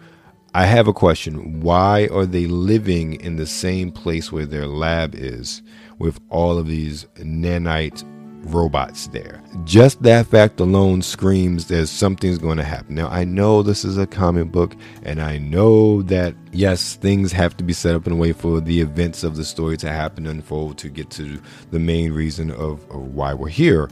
I 0.54 0.66
have 0.66 0.88
a 0.88 0.92
question. 0.92 1.61
Why 1.61 2.09
are 2.12 2.26
they 2.26 2.47
living 2.47 3.14
in 3.14 3.37
the 3.37 3.47
same 3.47 3.90
place 3.90 4.30
where 4.30 4.44
their 4.44 4.66
lab 4.66 5.14
is 5.14 5.62
with 5.99 6.21
all 6.28 6.59
of 6.59 6.66
these 6.66 7.04
nanite 7.16 8.04
robots 8.44 9.08
there. 9.08 9.42
Just 9.64 10.02
that 10.02 10.26
fact 10.26 10.61
alone 10.61 11.02
screams 11.02 11.66
that 11.68 11.87
something's 11.87 12.38
going 12.38 12.58
to 12.58 12.64
happen. 12.64 12.94
Now, 12.94 13.08
I 13.08 13.25
know 13.25 13.62
this 13.62 13.84
is 13.84 13.99
a 13.99 14.06
comic 14.06 14.50
book, 14.50 14.75
and 15.02 15.20
I 15.20 15.38
know 15.38 16.02
that, 16.02 16.34
yes, 16.52 16.96
things 16.96 17.32
have 17.32 17.56
to 17.58 17.64
be 17.64 17.72
set 17.72 17.94
up 17.94 18.06
in 18.06 18.12
a 18.12 18.16
way 18.16 18.32
for 18.32 18.61
the 18.61 18.80
events 18.80 19.25
of 19.25 19.37
the 19.37 19.44
story 19.44 19.76
to 19.78 19.90
happen 19.90 20.26
and 20.26 20.37
unfold 20.37 20.78
to 20.78 20.88
get 20.88 21.11
to 21.11 21.40
the 21.70 21.78
main 21.78 22.12
reason 22.12 22.50
of, 22.50 22.88
of 22.90 23.14
why 23.14 23.34
we're 23.34 23.49
here. 23.49 23.88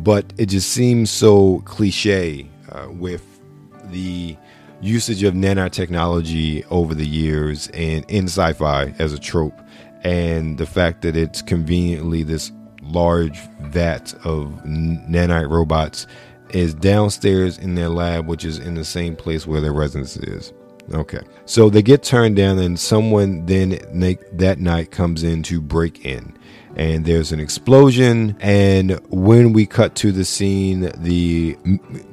But 0.00 0.32
it 0.38 0.46
just 0.46 0.70
seems 0.70 1.10
so 1.10 1.60
cliche 1.64 2.48
uh, 2.70 2.88
with 2.90 3.40
the 3.90 4.36
usage 4.80 5.24
of 5.24 5.34
nanotechnology 5.34 6.64
over 6.70 6.94
the 6.94 7.06
years 7.06 7.68
and 7.68 8.04
in 8.08 8.26
sci-fi 8.26 8.94
as 8.98 9.12
a 9.12 9.18
trope 9.18 9.60
and 10.04 10.58
the 10.58 10.66
fact 10.66 11.02
that 11.02 11.16
it's 11.16 11.42
conveniently 11.42 12.22
this 12.22 12.52
large 12.88 13.38
vat 13.60 14.14
of 14.24 14.48
nanite 14.64 15.50
robots 15.50 16.06
is 16.50 16.74
downstairs 16.74 17.58
in 17.58 17.74
their 17.74 17.88
lab, 17.88 18.26
which 18.26 18.44
is 18.44 18.58
in 18.58 18.74
the 18.74 18.84
same 18.84 19.14
place 19.14 19.46
where 19.46 19.60
their 19.60 19.72
residence 19.72 20.16
is. 20.16 20.52
Okay. 20.92 21.20
So 21.44 21.68
they 21.68 21.82
get 21.82 22.02
turned 22.02 22.36
down, 22.36 22.58
and 22.58 22.78
someone 22.78 23.44
then 23.46 23.78
that 24.32 24.58
night 24.58 24.90
comes 24.90 25.22
in 25.22 25.42
to 25.44 25.60
break 25.60 26.04
in. 26.04 26.34
And 26.76 27.04
there's 27.04 27.32
an 27.32 27.40
explosion. 27.40 28.36
And 28.40 28.98
when 29.10 29.52
we 29.52 29.66
cut 29.66 29.94
to 29.96 30.12
the 30.12 30.24
scene, 30.24 30.90
the 30.98 31.58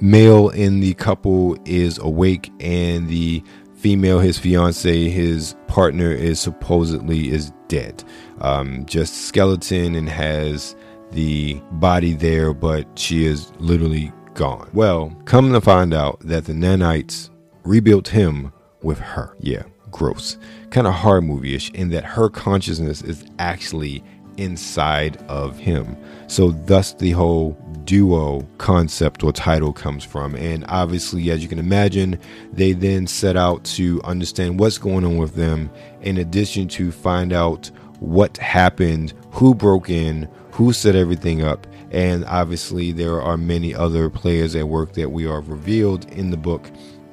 male 0.01 0.50
in 0.50 0.79
the 0.79 0.94
couple 0.96 1.58
is 1.65 1.98
awake, 2.00 2.51
and 2.60 3.08
the 3.08 3.44
female, 3.86 4.18
his 4.18 4.39
fiance, 4.39 5.10
his 5.10 5.56
partner, 5.68 6.12
is 6.12 6.39
supposedly 6.39 7.30
is 7.32 7.51
dead. 7.68 8.04
Um, 8.42 8.84
just 8.88 9.27
skeleton 9.27 9.94
and 9.94 10.10
has 10.10 10.75
the 11.12 11.62
body 11.74 12.13
there, 12.13 12.51
but 12.51 12.88
she 12.98 13.27
is 13.27 13.51
literally 13.60 14.12
gone. 14.34 14.72
Well, 14.74 15.15
come 15.25 15.54
to 15.54 15.62
find 15.62 15.94
out 15.94 16.20
that 16.22 16.46
the 16.46 16.54
nanites 16.54 17.30
rebuilt 17.63 18.08
him 18.08 18.51
with 18.82 18.98
her. 18.98 19.38
Yeah, 19.39 19.62
gross. 19.92 20.39
Kind 20.72 20.88
of 20.88 20.96
horror 20.96 21.22
movie 21.22 21.54
ish 21.54 21.70
in 21.74 21.89
that 21.89 22.06
her 22.06 22.27
consciousness 22.27 23.04
is 23.04 23.24
actually 23.38 24.04
inside 24.38 25.18
of 25.27 25.60
him. 25.60 25.96
So, 26.25 26.50
thus, 26.50 26.96
the 26.96 27.12
whole 27.12 27.51
duo 27.86 28.48
concept 28.58 29.24
or 29.24 29.32
title 29.32 29.72
comes 29.72 30.04
from. 30.04 30.36
And 30.36 30.65
obviously, 30.68 31.30
as 31.32 31.42
you 31.42 31.48
can 31.48 31.60
imagine, 31.60 32.20
they 32.51 32.74
then 32.74 33.08
set 33.08 33.38
out 33.38 33.63
to 33.65 34.01
understand 34.04 34.60
what's 34.60 34.77
going 34.77 35.06
on 35.06 35.18
with 35.18 35.36
them, 35.36 35.70
in 36.01 36.18
addition 36.18 36.68
to 36.70 36.92
find 36.92 37.32
out 37.32 37.72
what 38.00 38.38
happened, 38.38 39.13
who 39.32 39.56
broke 39.56 39.89
in, 39.89 40.27
who 40.51 40.74
set 40.74 40.96
everything 40.96 41.44
up. 41.44 41.68
And 41.92 42.25
obviously, 42.25 42.92
there 42.92 43.22
are 43.22 43.38
many 43.38 43.74
other 43.74 44.10
players 44.10 44.56
at 44.56 44.68
work 44.68 44.94
that 44.94 45.12
we 45.12 45.25
are 45.25 45.42
revealed 45.42 46.12
in 46.12 46.30
the 46.30 46.38
book 46.38 46.70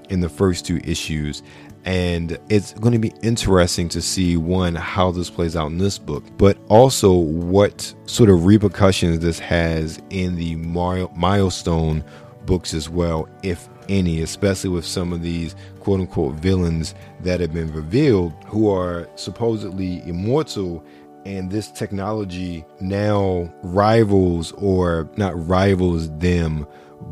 in 0.09 0.21
the 0.21 0.29
first 0.29 0.67
two 0.67 0.81
issues. 0.85 1.43
And 1.85 2.39
it's 2.49 2.75
going 2.75 2.93
to 2.93 2.99
be 2.99 3.12
interesting 3.23 3.89
to 3.91 4.01
see 4.01 4.37
one, 4.37 4.75
how 4.77 5.11
this 5.11 5.31
plays 5.31 5.57
out 5.57 5.67
in 5.67 5.79
this 5.79 5.99
book, 5.99 6.25
but 6.39 6.57
also 6.69 7.12
what 7.12 7.93
sort 8.07 8.31
of 8.31 8.45
repercussions 8.45 9.19
this 9.19 9.39
has 9.41 10.01
in 10.11 10.37
the 10.37 10.57
milestone 10.57 12.05
books 12.47 12.73
as 12.73 12.89
well, 12.89 13.29
if 13.43 13.69
any, 13.89 14.23
especially 14.23 14.71
with 14.71 14.87
some 14.87 15.12
of 15.12 15.23
these 15.23 15.57
quote 15.81 16.01
unquote 16.01 16.35
villains 16.37 16.95
that 17.21 17.41
have 17.41 17.53
been 17.53 17.73
revealed 17.73 18.33
who 18.47 18.71
are 18.71 19.09
supposedly 19.17 20.07
immortal. 20.09 20.85
And 21.25 21.51
this 21.51 21.71
technology 21.71 22.65
now 22.81 23.53
rivals, 23.62 24.53
or 24.53 25.09
not 25.17 25.49
rivals 25.49 26.11
them, 26.19 26.67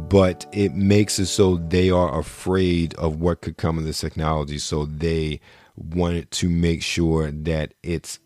but 0.09 0.47
it 0.53 0.75
makes 0.75 1.19
it 1.19 1.27
so 1.27 1.57
they 1.57 1.91
are 1.91 2.19
afraid 2.19 2.95
of 2.95 3.21
what 3.21 3.43
could 3.43 3.57
come 3.57 3.79
of 3.79 3.85
this 3.85 4.01
technology. 4.01 4.59
So 4.59 4.87
they 4.87 5.41
wanted 5.77 6.31
to 6.33 6.49
make 6.49 6.83
sure 6.83 7.31
that 7.31 7.75
it's 7.83 8.19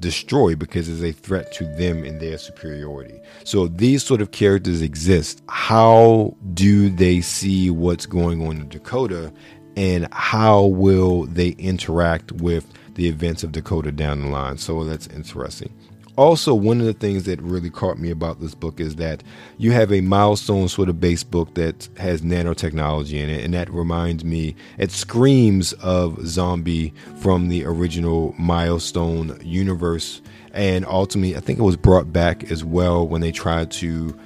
destroyed 0.00 0.58
because 0.58 0.88
it's 0.88 1.02
a 1.02 1.18
threat 1.18 1.52
to 1.54 1.64
them 1.76 2.04
and 2.04 2.20
their 2.20 2.36
superiority. 2.36 3.20
So 3.44 3.68
these 3.68 4.04
sort 4.04 4.20
of 4.20 4.32
characters 4.32 4.82
exist. 4.82 5.42
How 5.48 6.36
do 6.52 6.90
they 6.90 7.20
see 7.20 7.70
what's 7.70 8.06
going 8.06 8.46
on 8.46 8.58
in 8.58 8.68
Dakota 8.68 9.32
and 9.76 10.12
how 10.12 10.64
will 10.66 11.24
they 11.24 11.50
interact 11.50 12.32
with 12.32 12.66
the 12.94 13.08
events 13.08 13.42
of 13.42 13.52
Dakota 13.52 13.92
down 13.92 14.20
the 14.20 14.28
line? 14.28 14.58
So 14.58 14.84
that's 14.84 15.06
interesting 15.08 15.72
also 16.16 16.54
one 16.54 16.80
of 16.80 16.86
the 16.86 16.92
things 16.92 17.24
that 17.24 17.40
really 17.42 17.70
caught 17.70 17.98
me 17.98 18.10
about 18.10 18.40
this 18.40 18.54
book 18.54 18.80
is 18.80 18.96
that 18.96 19.22
you 19.58 19.72
have 19.72 19.92
a 19.92 20.00
milestone 20.00 20.68
sort 20.68 20.88
of 20.88 21.00
base 21.00 21.24
book 21.24 21.54
that 21.54 21.88
has 21.96 22.22
nanotechnology 22.22 23.14
in 23.14 23.28
it 23.28 23.44
and 23.44 23.54
that 23.54 23.70
reminds 23.70 24.24
me 24.24 24.54
it 24.78 24.90
screams 24.90 25.72
of 25.74 26.24
zombie 26.26 26.92
from 27.16 27.48
the 27.48 27.64
original 27.64 28.34
milestone 28.38 29.38
universe. 29.42 30.22
And 30.52 30.86
ultimately 30.86 31.36
i 31.36 31.40
think 31.40 31.58
it 31.58 31.62
was 31.62 31.76
brought 31.76 32.12
back 32.12 32.50
as 32.50 32.64
well 32.64 33.06
when 33.06 33.20
they 33.20 33.32
tried 33.32 33.70
to 33.72 34.16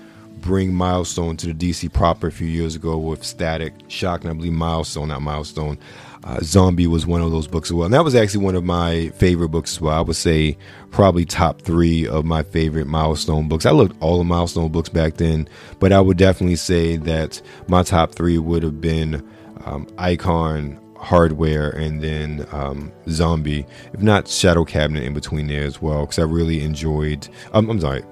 bring 0.40 0.72
milestone 0.72 1.36
to 1.38 1.52
the 1.52 1.72
dc 1.72 1.92
proper 1.92 2.28
a 2.28 2.32
few 2.32 2.46
years 2.46 2.76
ago 2.76 2.96
with 2.96 3.24
static 3.24 3.74
shock 3.88 4.22
and 4.22 4.30
i 4.30 4.34
believe 4.34 4.52
milestone 4.52 5.08
not 5.08 5.20
milestone 5.20 5.76
uh, 6.24 6.40
Zombie 6.42 6.86
was 6.86 7.06
one 7.06 7.22
of 7.22 7.30
those 7.30 7.46
books 7.46 7.70
as 7.70 7.74
well. 7.74 7.84
And 7.84 7.94
that 7.94 8.04
was 8.04 8.14
actually 8.14 8.44
one 8.44 8.54
of 8.54 8.64
my 8.64 9.08
favorite 9.10 9.48
books 9.48 9.74
as 9.74 9.80
well. 9.80 9.96
I 9.96 10.00
would 10.00 10.16
say 10.16 10.58
probably 10.90 11.24
top 11.24 11.62
three 11.62 12.06
of 12.06 12.24
my 12.24 12.42
favorite 12.42 12.86
milestone 12.86 13.48
books. 13.48 13.66
I 13.66 13.70
looked 13.70 13.96
all 14.00 14.18
the 14.18 14.24
milestone 14.24 14.70
books 14.70 14.88
back 14.88 15.14
then, 15.14 15.48
but 15.78 15.92
I 15.92 16.00
would 16.00 16.16
definitely 16.16 16.56
say 16.56 16.96
that 16.96 17.40
my 17.68 17.82
top 17.82 18.14
three 18.14 18.38
would 18.38 18.62
have 18.62 18.80
been 18.80 19.26
um, 19.64 19.86
Icon, 19.98 20.80
Hardware, 20.96 21.70
and 21.70 22.02
then 22.02 22.46
um, 22.52 22.92
Zombie, 23.08 23.66
if 23.92 24.02
not 24.02 24.28
Shadow 24.28 24.64
Cabinet 24.64 25.04
in 25.04 25.14
between 25.14 25.46
there 25.46 25.64
as 25.64 25.80
well, 25.80 26.00
because 26.00 26.18
I 26.18 26.24
really 26.24 26.62
enjoyed. 26.62 27.28
Um, 27.52 27.70
I'm 27.70 27.80
sorry, 27.80 28.02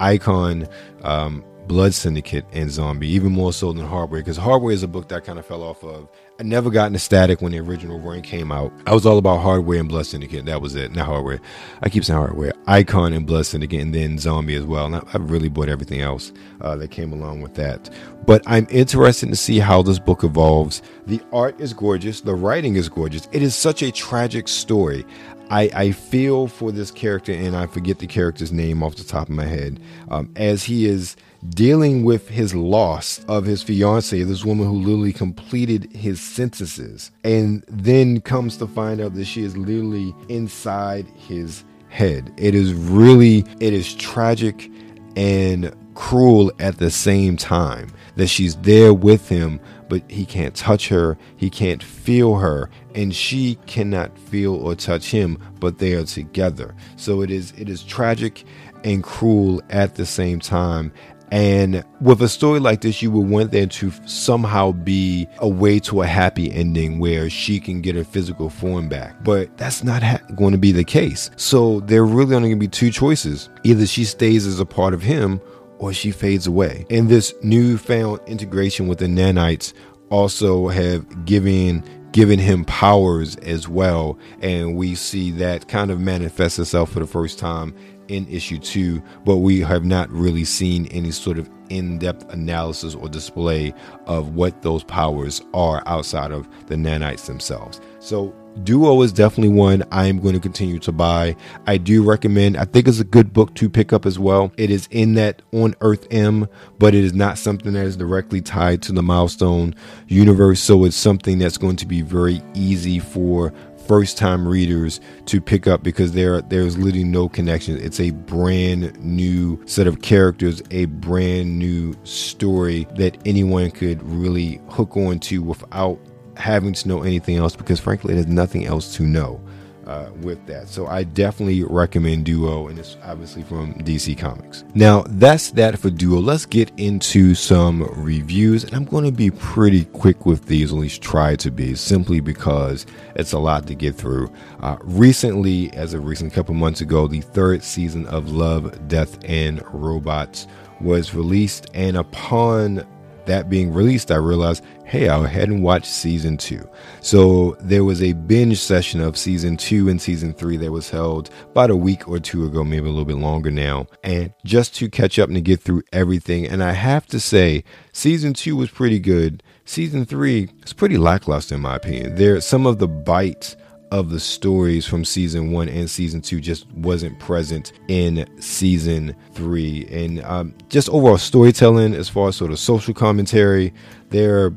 Icon. 0.00 0.68
Um, 1.02 1.44
Blood 1.66 1.94
Syndicate 1.94 2.44
and 2.52 2.70
Zombie, 2.70 3.08
even 3.08 3.32
more 3.32 3.52
so 3.52 3.72
than 3.72 3.86
Hardware, 3.86 4.20
because 4.20 4.36
Hardware 4.36 4.72
is 4.72 4.82
a 4.82 4.88
book 4.88 5.08
that 5.08 5.24
kind 5.24 5.38
of 5.38 5.46
fell 5.46 5.62
off 5.62 5.82
of 5.82 6.08
I 6.36 6.42
never 6.42 6.68
got 6.68 6.86
into 6.86 6.98
Static 6.98 7.40
when 7.40 7.52
the 7.52 7.60
original 7.60 8.00
run 8.00 8.20
came 8.20 8.50
out. 8.50 8.72
I 8.88 8.92
was 8.92 9.06
all 9.06 9.18
about 9.18 9.38
Hardware 9.38 9.78
and 9.78 9.88
Blood 9.88 10.06
Syndicate. 10.06 10.46
That 10.46 10.60
was 10.60 10.74
it. 10.74 10.90
Not 10.92 11.06
Hardware. 11.06 11.40
I 11.80 11.88
keep 11.88 12.04
saying 12.04 12.18
Hardware. 12.18 12.52
Icon 12.66 13.12
and 13.12 13.24
Blood 13.24 13.46
Syndicate, 13.46 13.80
and 13.80 13.94
then 13.94 14.18
Zombie 14.18 14.56
as 14.56 14.64
well. 14.64 14.86
And 14.86 14.96
I, 14.96 15.02
I 15.14 15.18
really 15.18 15.48
bought 15.48 15.68
everything 15.68 16.00
else 16.00 16.32
uh, 16.60 16.74
that 16.76 16.90
came 16.90 17.12
along 17.12 17.42
with 17.42 17.54
that. 17.54 17.88
But 18.26 18.42
I'm 18.46 18.66
interested 18.68 19.28
to 19.28 19.36
see 19.36 19.60
how 19.60 19.82
this 19.82 20.00
book 20.00 20.24
evolves. 20.24 20.82
The 21.06 21.20
art 21.32 21.60
is 21.60 21.72
gorgeous. 21.72 22.20
The 22.20 22.34
writing 22.34 22.74
is 22.74 22.88
gorgeous. 22.88 23.28
It 23.30 23.42
is 23.42 23.54
such 23.54 23.82
a 23.82 23.92
tragic 23.92 24.48
story. 24.48 25.06
I, 25.50 25.70
I 25.72 25.92
feel 25.92 26.48
for 26.48 26.72
this 26.72 26.90
character, 26.90 27.32
and 27.32 27.54
I 27.54 27.66
forget 27.66 28.00
the 28.00 28.08
character's 28.08 28.50
name 28.50 28.82
off 28.82 28.96
the 28.96 29.04
top 29.04 29.28
of 29.28 29.34
my 29.36 29.44
head, 29.44 29.78
um, 30.08 30.32
as 30.34 30.64
he 30.64 30.86
is 30.86 31.14
dealing 31.50 32.04
with 32.04 32.28
his 32.28 32.54
loss 32.54 33.24
of 33.26 33.44
his 33.44 33.62
fiance, 33.62 34.22
this 34.22 34.44
woman 34.44 34.66
who 34.66 34.80
literally 34.80 35.12
completed 35.12 35.92
his 35.92 36.20
sentences, 36.20 37.10
and 37.22 37.64
then 37.68 38.20
comes 38.20 38.56
to 38.56 38.66
find 38.66 39.00
out 39.00 39.14
that 39.14 39.26
she 39.26 39.42
is 39.42 39.56
literally 39.56 40.14
inside 40.28 41.06
his 41.16 41.64
head. 41.88 42.32
It 42.36 42.54
is 42.54 42.72
really, 42.72 43.44
it 43.60 43.72
is 43.72 43.94
tragic 43.94 44.70
and 45.16 45.74
cruel 45.94 46.52
at 46.58 46.78
the 46.78 46.90
same 46.90 47.36
time 47.36 47.88
that 48.16 48.26
she's 48.26 48.56
there 48.56 48.92
with 48.92 49.28
him, 49.28 49.60
but 49.88 50.02
he 50.10 50.24
can't 50.24 50.54
touch 50.54 50.88
her, 50.88 51.16
he 51.36 51.50
can't 51.50 51.82
feel 51.82 52.36
her, 52.36 52.70
and 52.94 53.14
she 53.14 53.56
cannot 53.66 54.16
feel 54.18 54.54
or 54.54 54.74
touch 54.74 55.10
him, 55.10 55.38
but 55.60 55.78
they 55.78 55.94
are 55.94 56.04
together. 56.04 56.74
So 56.96 57.22
it 57.22 57.30
is 57.30 57.52
it 57.56 57.68
is 57.68 57.82
tragic 57.82 58.44
and 58.84 59.02
cruel 59.02 59.62
at 59.70 59.94
the 59.94 60.06
same 60.06 60.40
time 60.40 60.92
and 61.34 61.82
with 62.00 62.22
a 62.22 62.28
story 62.28 62.60
like 62.60 62.82
this, 62.82 63.02
you 63.02 63.10
would 63.10 63.28
want 63.28 63.50
there 63.50 63.66
to 63.66 63.90
somehow 64.06 64.70
be 64.70 65.26
a 65.38 65.48
way 65.48 65.80
to 65.80 66.02
a 66.02 66.06
happy 66.06 66.52
ending 66.52 67.00
where 67.00 67.28
she 67.28 67.58
can 67.58 67.80
get 67.80 67.96
her 67.96 68.04
physical 68.04 68.48
form 68.48 68.88
back. 68.88 69.24
But 69.24 69.56
that's 69.58 69.82
not 69.82 70.04
ha- 70.04 70.20
going 70.36 70.52
to 70.52 70.58
be 70.58 70.70
the 70.70 70.84
case. 70.84 71.32
So 71.34 71.80
there 71.80 72.04
really 72.04 72.36
only 72.36 72.50
going 72.50 72.60
to 72.60 72.64
be 72.64 72.68
two 72.68 72.92
choices. 72.92 73.50
Either 73.64 73.84
she 73.84 74.04
stays 74.04 74.46
as 74.46 74.60
a 74.60 74.64
part 74.64 74.94
of 74.94 75.02
him 75.02 75.40
or 75.78 75.92
she 75.92 76.12
fades 76.12 76.46
away. 76.46 76.86
And 76.88 77.08
this 77.08 77.34
newfound 77.42 78.20
integration 78.28 78.86
with 78.86 78.98
the 78.98 79.06
nanites 79.06 79.72
also 80.10 80.68
have 80.68 81.24
given 81.24 81.82
given 82.12 82.38
him 82.38 82.64
powers 82.66 83.34
as 83.38 83.68
well 83.68 84.16
and 84.40 84.76
we 84.76 84.94
see 84.94 85.32
that 85.32 85.66
kind 85.66 85.90
of 85.90 85.98
manifest 85.98 86.60
itself 86.60 86.92
for 86.92 87.00
the 87.00 87.06
first 87.08 87.40
time 87.40 87.74
in 88.08 88.26
issue 88.28 88.58
two, 88.58 89.02
but 89.24 89.36
we 89.38 89.60
have 89.60 89.84
not 89.84 90.10
really 90.10 90.44
seen 90.44 90.86
any 90.86 91.10
sort 91.10 91.38
of 91.38 91.48
in 91.70 91.98
depth 91.98 92.30
analysis 92.32 92.94
or 92.94 93.08
display 93.08 93.72
of 94.06 94.34
what 94.34 94.62
those 94.62 94.84
powers 94.84 95.40
are 95.54 95.82
outside 95.86 96.30
of 96.30 96.48
the 96.66 96.74
nanites 96.74 97.26
themselves. 97.26 97.80
So, 98.00 98.34
Duo 98.62 99.02
is 99.02 99.12
definitely 99.12 99.52
one 99.52 99.82
I 99.90 100.06
am 100.06 100.20
going 100.20 100.34
to 100.34 100.40
continue 100.40 100.78
to 100.78 100.92
buy. 100.92 101.34
I 101.66 101.76
do 101.76 102.04
recommend, 102.04 102.56
I 102.56 102.64
think 102.64 102.86
it's 102.86 103.00
a 103.00 103.04
good 103.04 103.32
book 103.32 103.52
to 103.56 103.68
pick 103.68 103.92
up 103.92 104.06
as 104.06 104.16
well. 104.16 104.52
It 104.56 104.70
is 104.70 104.86
in 104.92 105.14
that 105.14 105.42
on 105.52 105.74
Earth 105.80 106.06
M, 106.12 106.46
but 106.78 106.94
it 106.94 107.02
is 107.02 107.14
not 107.14 107.36
something 107.36 107.72
that 107.72 107.84
is 107.84 107.96
directly 107.96 108.40
tied 108.40 108.80
to 108.82 108.92
the 108.92 109.02
milestone 109.02 109.74
universe. 110.06 110.60
So 110.60 110.84
it's 110.84 110.94
something 110.94 111.38
that's 111.38 111.58
going 111.58 111.76
to 111.76 111.86
be 111.86 112.02
very 112.02 112.42
easy 112.54 113.00
for 113.00 113.52
first 113.86 114.18
time 114.18 114.46
readers 114.46 115.00
to 115.26 115.40
pick 115.40 115.66
up 115.66 115.82
because 115.82 116.12
there 116.12 116.40
there's 116.42 116.76
literally 116.76 117.04
no 117.04 117.28
connection. 117.28 117.78
It's 117.78 118.00
a 118.00 118.10
brand 118.10 118.98
new 119.02 119.62
set 119.66 119.86
of 119.86 120.02
characters, 120.02 120.62
a 120.70 120.86
brand 120.86 121.58
new 121.58 121.94
story 122.04 122.86
that 122.96 123.16
anyone 123.26 123.70
could 123.70 124.02
really 124.02 124.60
hook 124.68 124.96
on 124.96 125.18
to 125.20 125.42
without 125.42 125.98
having 126.36 126.72
to 126.74 126.88
know 126.88 127.02
anything 127.02 127.36
else 127.36 127.54
because 127.54 127.78
frankly 127.78 128.14
there's 128.14 128.26
nothing 128.26 128.66
else 128.66 128.94
to 128.96 129.04
know 129.04 129.40
uh, 129.86 130.10
with 130.20 130.44
that. 130.46 130.68
So 130.68 130.86
I 130.86 131.04
definitely 131.04 131.64
recommend 131.64 132.24
Duo, 132.24 132.68
and 132.68 132.78
it's 132.78 132.96
obviously 133.02 133.42
from 133.42 133.74
DC 133.74 134.16
Comics. 134.18 134.64
Now 134.74 135.04
that's 135.08 135.50
that 135.52 135.78
for 135.78 135.90
Duo. 135.90 136.20
Let's 136.20 136.46
get 136.46 136.70
into 136.76 137.34
some 137.34 137.82
reviews, 138.02 138.64
and 138.64 138.74
I'm 138.74 138.84
going 138.84 139.04
to 139.04 139.12
be 139.12 139.30
pretty 139.30 139.84
quick 139.86 140.26
with 140.26 140.46
these, 140.46 140.72
at 140.72 140.78
least 140.78 141.02
try 141.02 141.36
to 141.36 141.50
be, 141.50 141.74
simply 141.74 142.20
because 142.20 142.86
it's 143.14 143.32
a 143.32 143.38
lot 143.38 143.66
to 143.66 143.74
get 143.74 143.94
through. 143.94 144.32
Uh, 144.60 144.76
recently, 144.82 145.70
as 145.72 145.94
a 145.94 146.00
recent 146.00 146.32
couple 146.32 146.54
months 146.54 146.80
ago, 146.80 147.06
the 147.06 147.20
third 147.20 147.62
season 147.62 148.06
of 148.06 148.32
Love, 148.32 148.88
Death, 148.88 149.18
and 149.24 149.62
Robots 149.72 150.46
was 150.80 151.14
released, 151.14 151.68
and 151.74 151.96
upon 151.96 152.84
that 153.26 153.48
being 153.48 153.72
released, 153.72 154.10
I 154.10 154.16
realized, 154.16 154.64
hey, 154.84 155.08
I'll 155.08 155.24
head 155.24 155.48
and 155.48 155.62
watch 155.62 155.86
season 155.86 156.36
two. 156.36 156.68
So 157.00 157.56
there 157.60 157.84
was 157.84 158.02
a 158.02 158.12
binge 158.12 158.60
session 158.60 159.00
of 159.00 159.16
season 159.16 159.56
two 159.56 159.88
and 159.88 160.00
season 160.00 160.32
three 160.32 160.56
that 160.58 160.70
was 160.70 160.90
held 160.90 161.30
about 161.50 161.70
a 161.70 161.76
week 161.76 162.08
or 162.08 162.18
two 162.18 162.44
ago, 162.44 162.64
maybe 162.64 162.86
a 162.86 162.90
little 162.90 163.04
bit 163.04 163.16
longer 163.16 163.50
now. 163.50 163.86
And 164.02 164.32
just 164.44 164.74
to 164.76 164.88
catch 164.88 165.18
up 165.18 165.28
and 165.28 165.36
to 165.36 165.42
get 165.42 165.60
through 165.60 165.82
everything. 165.92 166.46
And 166.46 166.62
I 166.62 166.72
have 166.72 167.06
to 167.08 167.20
say, 167.20 167.64
season 167.92 168.34
two 168.34 168.56
was 168.56 168.70
pretty 168.70 168.98
good. 168.98 169.42
Season 169.64 170.04
three 170.04 170.50
is 170.64 170.72
pretty 170.72 170.98
lackluster 170.98 171.54
in 171.54 171.62
my 171.62 171.76
opinion. 171.76 172.16
There 172.16 172.40
some 172.40 172.66
of 172.66 172.78
the 172.78 172.88
bites 172.88 173.56
of 173.94 174.10
the 174.10 174.18
stories 174.18 174.84
from 174.84 175.04
season 175.04 175.52
one 175.52 175.68
and 175.68 175.88
season 175.88 176.20
two 176.20 176.40
just 176.40 176.68
wasn't 176.72 177.16
present 177.20 177.72
in 177.86 178.26
season 178.40 179.14
three. 179.34 179.86
And 179.88 180.20
um, 180.24 180.52
just 180.68 180.88
overall 180.88 181.16
storytelling, 181.16 181.94
as 181.94 182.08
far 182.08 182.28
as 182.28 182.34
sort 182.36 182.50
of 182.50 182.58
social 182.58 182.92
commentary, 182.92 183.72
there 184.10 184.52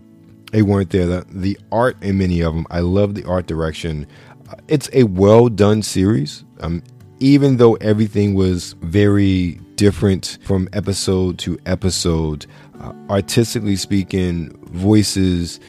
they 0.52 0.64
weren't 0.64 0.90
there. 0.90 1.06
The, 1.06 1.26
the 1.30 1.60
art 1.72 2.02
in 2.02 2.18
many 2.18 2.42
of 2.42 2.56
them, 2.56 2.66
I 2.72 2.80
love 2.80 3.14
the 3.14 3.26
art 3.26 3.46
direction. 3.46 4.08
Uh, 4.50 4.56
it's 4.68 4.90
a 4.94 5.04
well 5.04 5.50
done 5.50 5.84
series. 5.84 6.44
Um, 6.62 6.82
even 7.20 7.58
though 7.58 7.76
everything 7.76 8.34
was 8.34 8.74
very 8.82 9.60
different 9.76 10.40
from 10.46 10.68
episode 10.74 11.38
to 11.40 11.60
episode, 11.68 12.48
uh, 12.80 12.92
artistically 13.12 13.76
speaking, 13.76 14.58
voices, 14.72 15.60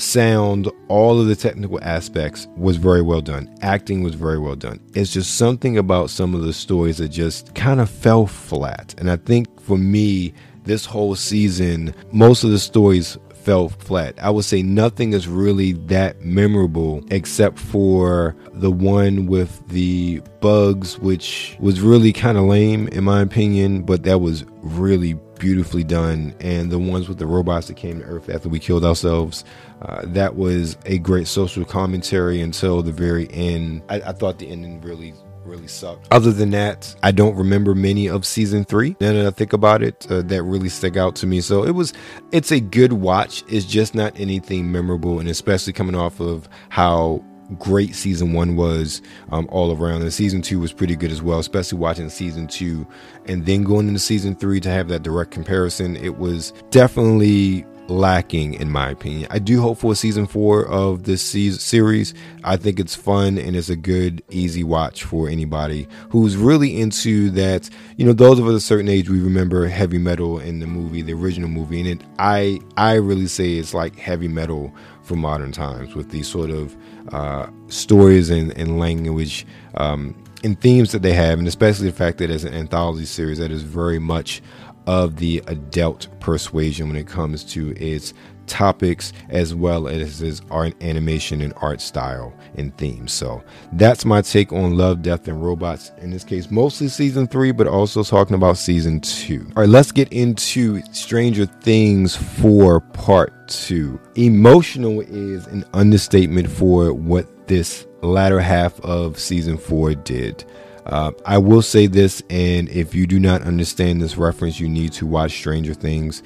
sound, 0.00 0.70
all 0.88 1.20
of 1.20 1.26
the 1.26 1.36
technical 1.36 1.82
aspects 1.82 2.48
was 2.56 2.76
very 2.76 3.02
well 3.02 3.20
done. 3.20 3.54
Acting 3.62 4.02
was 4.02 4.14
very 4.14 4.38
well 4.38 4.56
done. 4.56 4.80
It's 4.94 5.12
just 5.12 5.36
something 5.36 5.78
about 5.78 6.10
some 6.10 6.34
of 6.34 6.42
the 6.42 6.52
stories 6.52 6.98
that 6.98 7.08
just 7.08 7.54
kind 7.54 7.80
of 7.80 7.90
fell 7.90 8.26
flat. 8.26 8.94
And 8.98 9.10
I 9.10 9.16
think 9.16 9.60
for 9.60 9.78
me, 9.78 10.34
this 10.64 10.84
whole 10.84 11.14
season, 11.14 11.94
most 12.12 12.44
of 12.44 12.50
the 12.50 12.58
stories 12.58 13.18
fell 13.46 13.68
flat. 13.68 14.12
I 14.20 14.28
would 14.30 14.44
say 14.44 14.60
nothing 14.60 15.12
is 15.12 15.28
really 15.28 15.72
that 15.86 16.20
memorable 16.22 17.04
except 17.12 17.60
for 17.60 18.34
the 18.54 18.72
one 18.72 19.26
with 19.26 19.62
the 19.68 20.20
bugs, 20.40 20.98
which 20.98 21.56
was 21.60 21.80
really 21.80 22.12
kind 22.12 22.36
of 22.36 22.44
lame 22.44 22.88
in 22.88 23.04
my 23.04 23.20
opinion, 23.20 23.82
but 23.82 24.02
that 24.02 24.18
was 24.18 24.44
really 24.62 25.14
beautifully 25.38 25.84
done. 25.84 26.34
And 26.40 26.70
the 26.70 26.78
ones 26.78 27.08
with 27.08 27.18
the 27.18 27.26
robots 27.26 27.68
that 27.68 27.76
came 27.76 28.00
to 28.00 28.04
Earth 28.04 28.28
after 28.28 28.48
we 28.48 28.58
killed 28.58 28.84
ourselves, 28.84 29.44
uh, 29.82 30.02
that 30.06 30.36
was 30.36 30.76
a 30.86 30.98
great 30.98 31.28
social 31.28 31.64
commentary 31.64 32.40
until 32.40 32.82
the 32.82 32.92
very 32.92 33.30
end. 33.32 33.82
I, 33.88 33.96
I 33.96 34.12
thought 34.12 34.38
the 34.38 34.48
ending 34.48 34.80
really 34.80 35.14
really 35.46 35.68
sucked. 35.68 36.08
Other 36.10 36.32
than 36.32 36.50
that, 36.50 36.94
I 37.02 37.12
don't 37.12 37.36
remember 37.36 37.74
many 37.74 38.08
of 38.08 38.26
season 38.26 38.64
three. 38.64 38.96
Now 39.00 39.12
that 39.12 39.26
I 39.26 39.30
think 39.30 39.52
about 39.52 39.82
it, 39.82 40.06
uh, 40.10 40.22
that 40.22 40.42
really 40.42 40.68
stuck 40.68 40.96
out 40.96 41.14
to 41.16 41.26
me. 41.26 41.40
So 41.40 41.64
it 41.64 41.70
was, 41.70 41.92
it's 42.32 42.50
a 42.50 42.60
good 42.60 42.92
watch. 42.92 43.44
It's 43.48 43.64
just 43.64 43.94
not 43.94 44.18
anything 44.18 44.70
memorable, 44.70 45.20
and 45.20 45.28
especially 45.28 45.72
coming 45.72 45.94
off 45.94 46.20
of 46.20 46.48
how 46.68 47.24
great 47.58 47.94
season 47.94 48.32
one 48.32 48.56
was 48.56 49.02
um, 49.30 49.48
all 49.50 49.76
around 49.76 50.02
and 50.02 50.12
season 50.12 50.42
two 50.42 50.58
was 50.58 50.72
pretty 50.72 50.96
good 50.96 51.12
as 51.12 51.22
well 51.22 51.38
especially 51.38 51.78
watching 51.78 52.10
season 52.10 52.46
two 52.46 52.86
and 53.26 53.46
then 53.46 53.62
going 53.62 53.86
into 53.86 54.00
season 54.00 54.34
three 54.34 54.60
to 54.60 54.68
have 54.68 54.88
that 54.88 55.02
direct 55.02 55.30
comparison 55.30 55.96
it 55.96 56.16
was 56.18 56.52
definitely 56.70 57.64
lacking 57.88 58.54
in 58.54 58.70
my 58.70 58.90
opinion. 58.90 59.26
I 59.30 59.38
do 59.38 59.60
hope 59.60 59.78
for 59.78 59.94
season 59.94 60.26
four 60.26 60.66
of 60.66 61.04
this 61.04 61.22
series. 61.22 62.14
I 62.44 62.56
think 62.56 62.80
it's 62.80 62.94
fun 62.94 63.38
and 63.38 63.56
it's 63.56 63.68
a 63.68 63.76
good, 63.76 64.22
easy 64.30 64.64
watch 64.64 65.04
for 65.04 65.28
anybody 65.28 65.88
who's 66.10 66.36
really 66.36 66.80
into 66.80 67.30
that. 67.30 67.68
You 67.96 68.06
know, 68.06 68.12
those 68.12 68.38
of 68.38 68.46
us 68.46 68.54
a 68.54 68.60
certain 68.60 68.88
age, 68.88 69.08
we 69.08 69.20
remember 69.20 69.66
heavy 69.66 69.98
metal 69.98 70.38
in 70.38 70.60
the 70.60 70.66
movie, 70.66 71.02
the 71.02 71.14
original 71.14 71.48
movie, 71.48 71.80
and 71.80 71.88
it, 72.00 72.06
I 72.18 72.60
I 72.76 72.94
really 72.94 73.26
say 73.26 73.54
it's 73.54 73.74
like 73.74 73.96
heavy 73.96 74.28
metal 74.28 74.74
for 75.02 75.16
modern 75.16 75.52
times 75.52 75.94
with 75.94 76.10
these 76.10 76.28
sort 76.28 76.50
of 76.50 76.76
uh, 77.12 77.48
stories 77.68 78.30
and, 78.30 78.56
and 78.58 78.78
language. 78.78 79.46
Um, 79.74 80.14
and 80.44 80.60
themes 80.60 80.92
that 80.92 81.02
they 81.02 81.12
have, 81.12 81.38
and 81.38 81.48
especially 81.48 81.86
the 81.88 81.96
fact 81.96 82.18
that 82.18 82.30
it's 82.30 82.44
an 82.44 82.54
anthology 82.54 83.06
series 83.06 83.38
that 83.38 83.50
is 83.50 83.62
very 83.62 83.98
much 83.98 84.42
of 84.86 85.16
the 85.16 85.42
adult 85.48 86.06
persuasion 86.20 86.86
when 86.86 86.96
it 86.96 87.06
comes 87.06 87.42
to 87.42 87.70
its 87.76 88.14
topics 88.46 89.12
as 89.28 89.54
well 89.54 89.88
as 89.88 90.22
its 90.22 90.40
art 90.50 90.74
animation 90.82 91.40
and 91.40 91.52
art 91.56 91.80
style 91.80 92.32
and 92.56 92.76
themes. 92.76 93.12
So 93.12 93.42
that's 93.72 94.04
my 94.04 94.22
take 94.22 94.52
on 94.52 94.76
Love, 94.76 95.02
Death, 95.02 95.28
and 95.28 95.42
Robots. 95.44 95.92
In 95.98 96.10
this 96.10 96.24
case, 96.24 96.50
mostly 96.50 96.88
season 96.88 97.26
three, 97.26 97.52
but 97.52 97.66
also 97.66 98.02
talking 98.02 98.34
about 98.36 98.58
season 98.58 99.00
two. 99.00 99.46
All 99.56 99.62
right, 99.62 99.68
let's 99.68 99.92
get 99.92 100.12
into 100.12 100.82
Stranger 100.92 101.46
Things 101.46 102.16
for 102.16 102.80
part 102.80 103.48
two. 103.48 104.00
Emotional 104.14 105.00
is 105.00 105.46
an 105.46 105.64
understatement 105.72 106.50
for 106.50 106.92
what 106.92 107.46
this 107.46 107.86
latter 108.02 108.40
half 108.40 108.78
of 108.80 109.18
season 109.18 109.56
four 109.56 109.94
did. 109.94 110.44
Uh, 110.86 111.10
I 111.24 111.38
will 111.38 111.62
say 111.62 111.88
this, 111.88 112.22
and 112.30 112.68
if 112.68 112.94
you 112.94 113.08
do 113.08 113.18
not 113.18 113.42
understand 113.42 114.00
this 114.00 114.16
reference, 114.16 114.60
you 114.60 114.68
need 114.68 114.92
to 114.92 115.06
watch 115.06 115.32
Stranger 115.32 115.74
Things. 115.74 116.22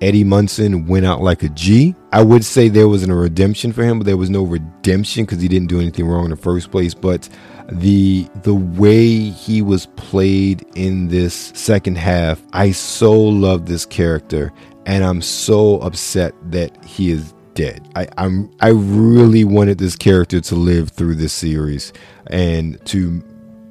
Eddie 0.00 0.24
Munson 0.24 0.86
went 0.86 1.04
out 1.04 1.22
like 1.22 1.42
a 1.42 1.48
G. 1.48 1.94
I 2.12 2.22
would 2.22 2.44
say 2.44 2.68
there 2.68 2.88
was 2.88 3.02
a 3.02 3.14
redemption 3.14 3.72
for 3.72 3.82
him, 3.82 3.98
but 3.98 4.06
there 4.06 4.16
was 4.16 4.30
no 4.30 4.42
redemption 4.44 5.24
because 5.24 5.40
he 5.40 5.48
didn't 5.48 5.68
do 5.68 5.80
anything 5.80 6.06
wrong 6.06 6.24
in 6.24 6.30
the 6.30 6.36
first 6.36 6.70
place. 6.70 6.94
But 6.94 7.28
the 7.70 8.28
the 8.42 8.54
way 8.54 9.06
he 9.30 9.60
was 9.62 9.86
played 9.86 10.64
in 10.74 11.08
this 11.08 11.52
second 11.54 11.98
half, 11.98 12.42
I 12.52 12.70
so 12.70 13.12
love 13.12 13.66
this 13.66 13.84
character, 13.84 14.52
and 14.86 15.04
I'm 15.04 15.20
so 15.20 15.78
upset 15.80 16.34
that 16.50 16.84
he 16.84 17.10
is 17.10 17.34
dead. 17.54 17.88
I, 17.96 18.06
I'm 18.16 18.50
I 18.60 18.68
really 18.68 19.44
wanted 19.44 19.78
this 19.78 19.96
character 19.96 20.40
to 20.40 20.54
live 20.54 20.90
through 20.90 21.16
this 21.16 21.32
series 21.32 21.92
and 22.28 22.84
to 22.86 23.22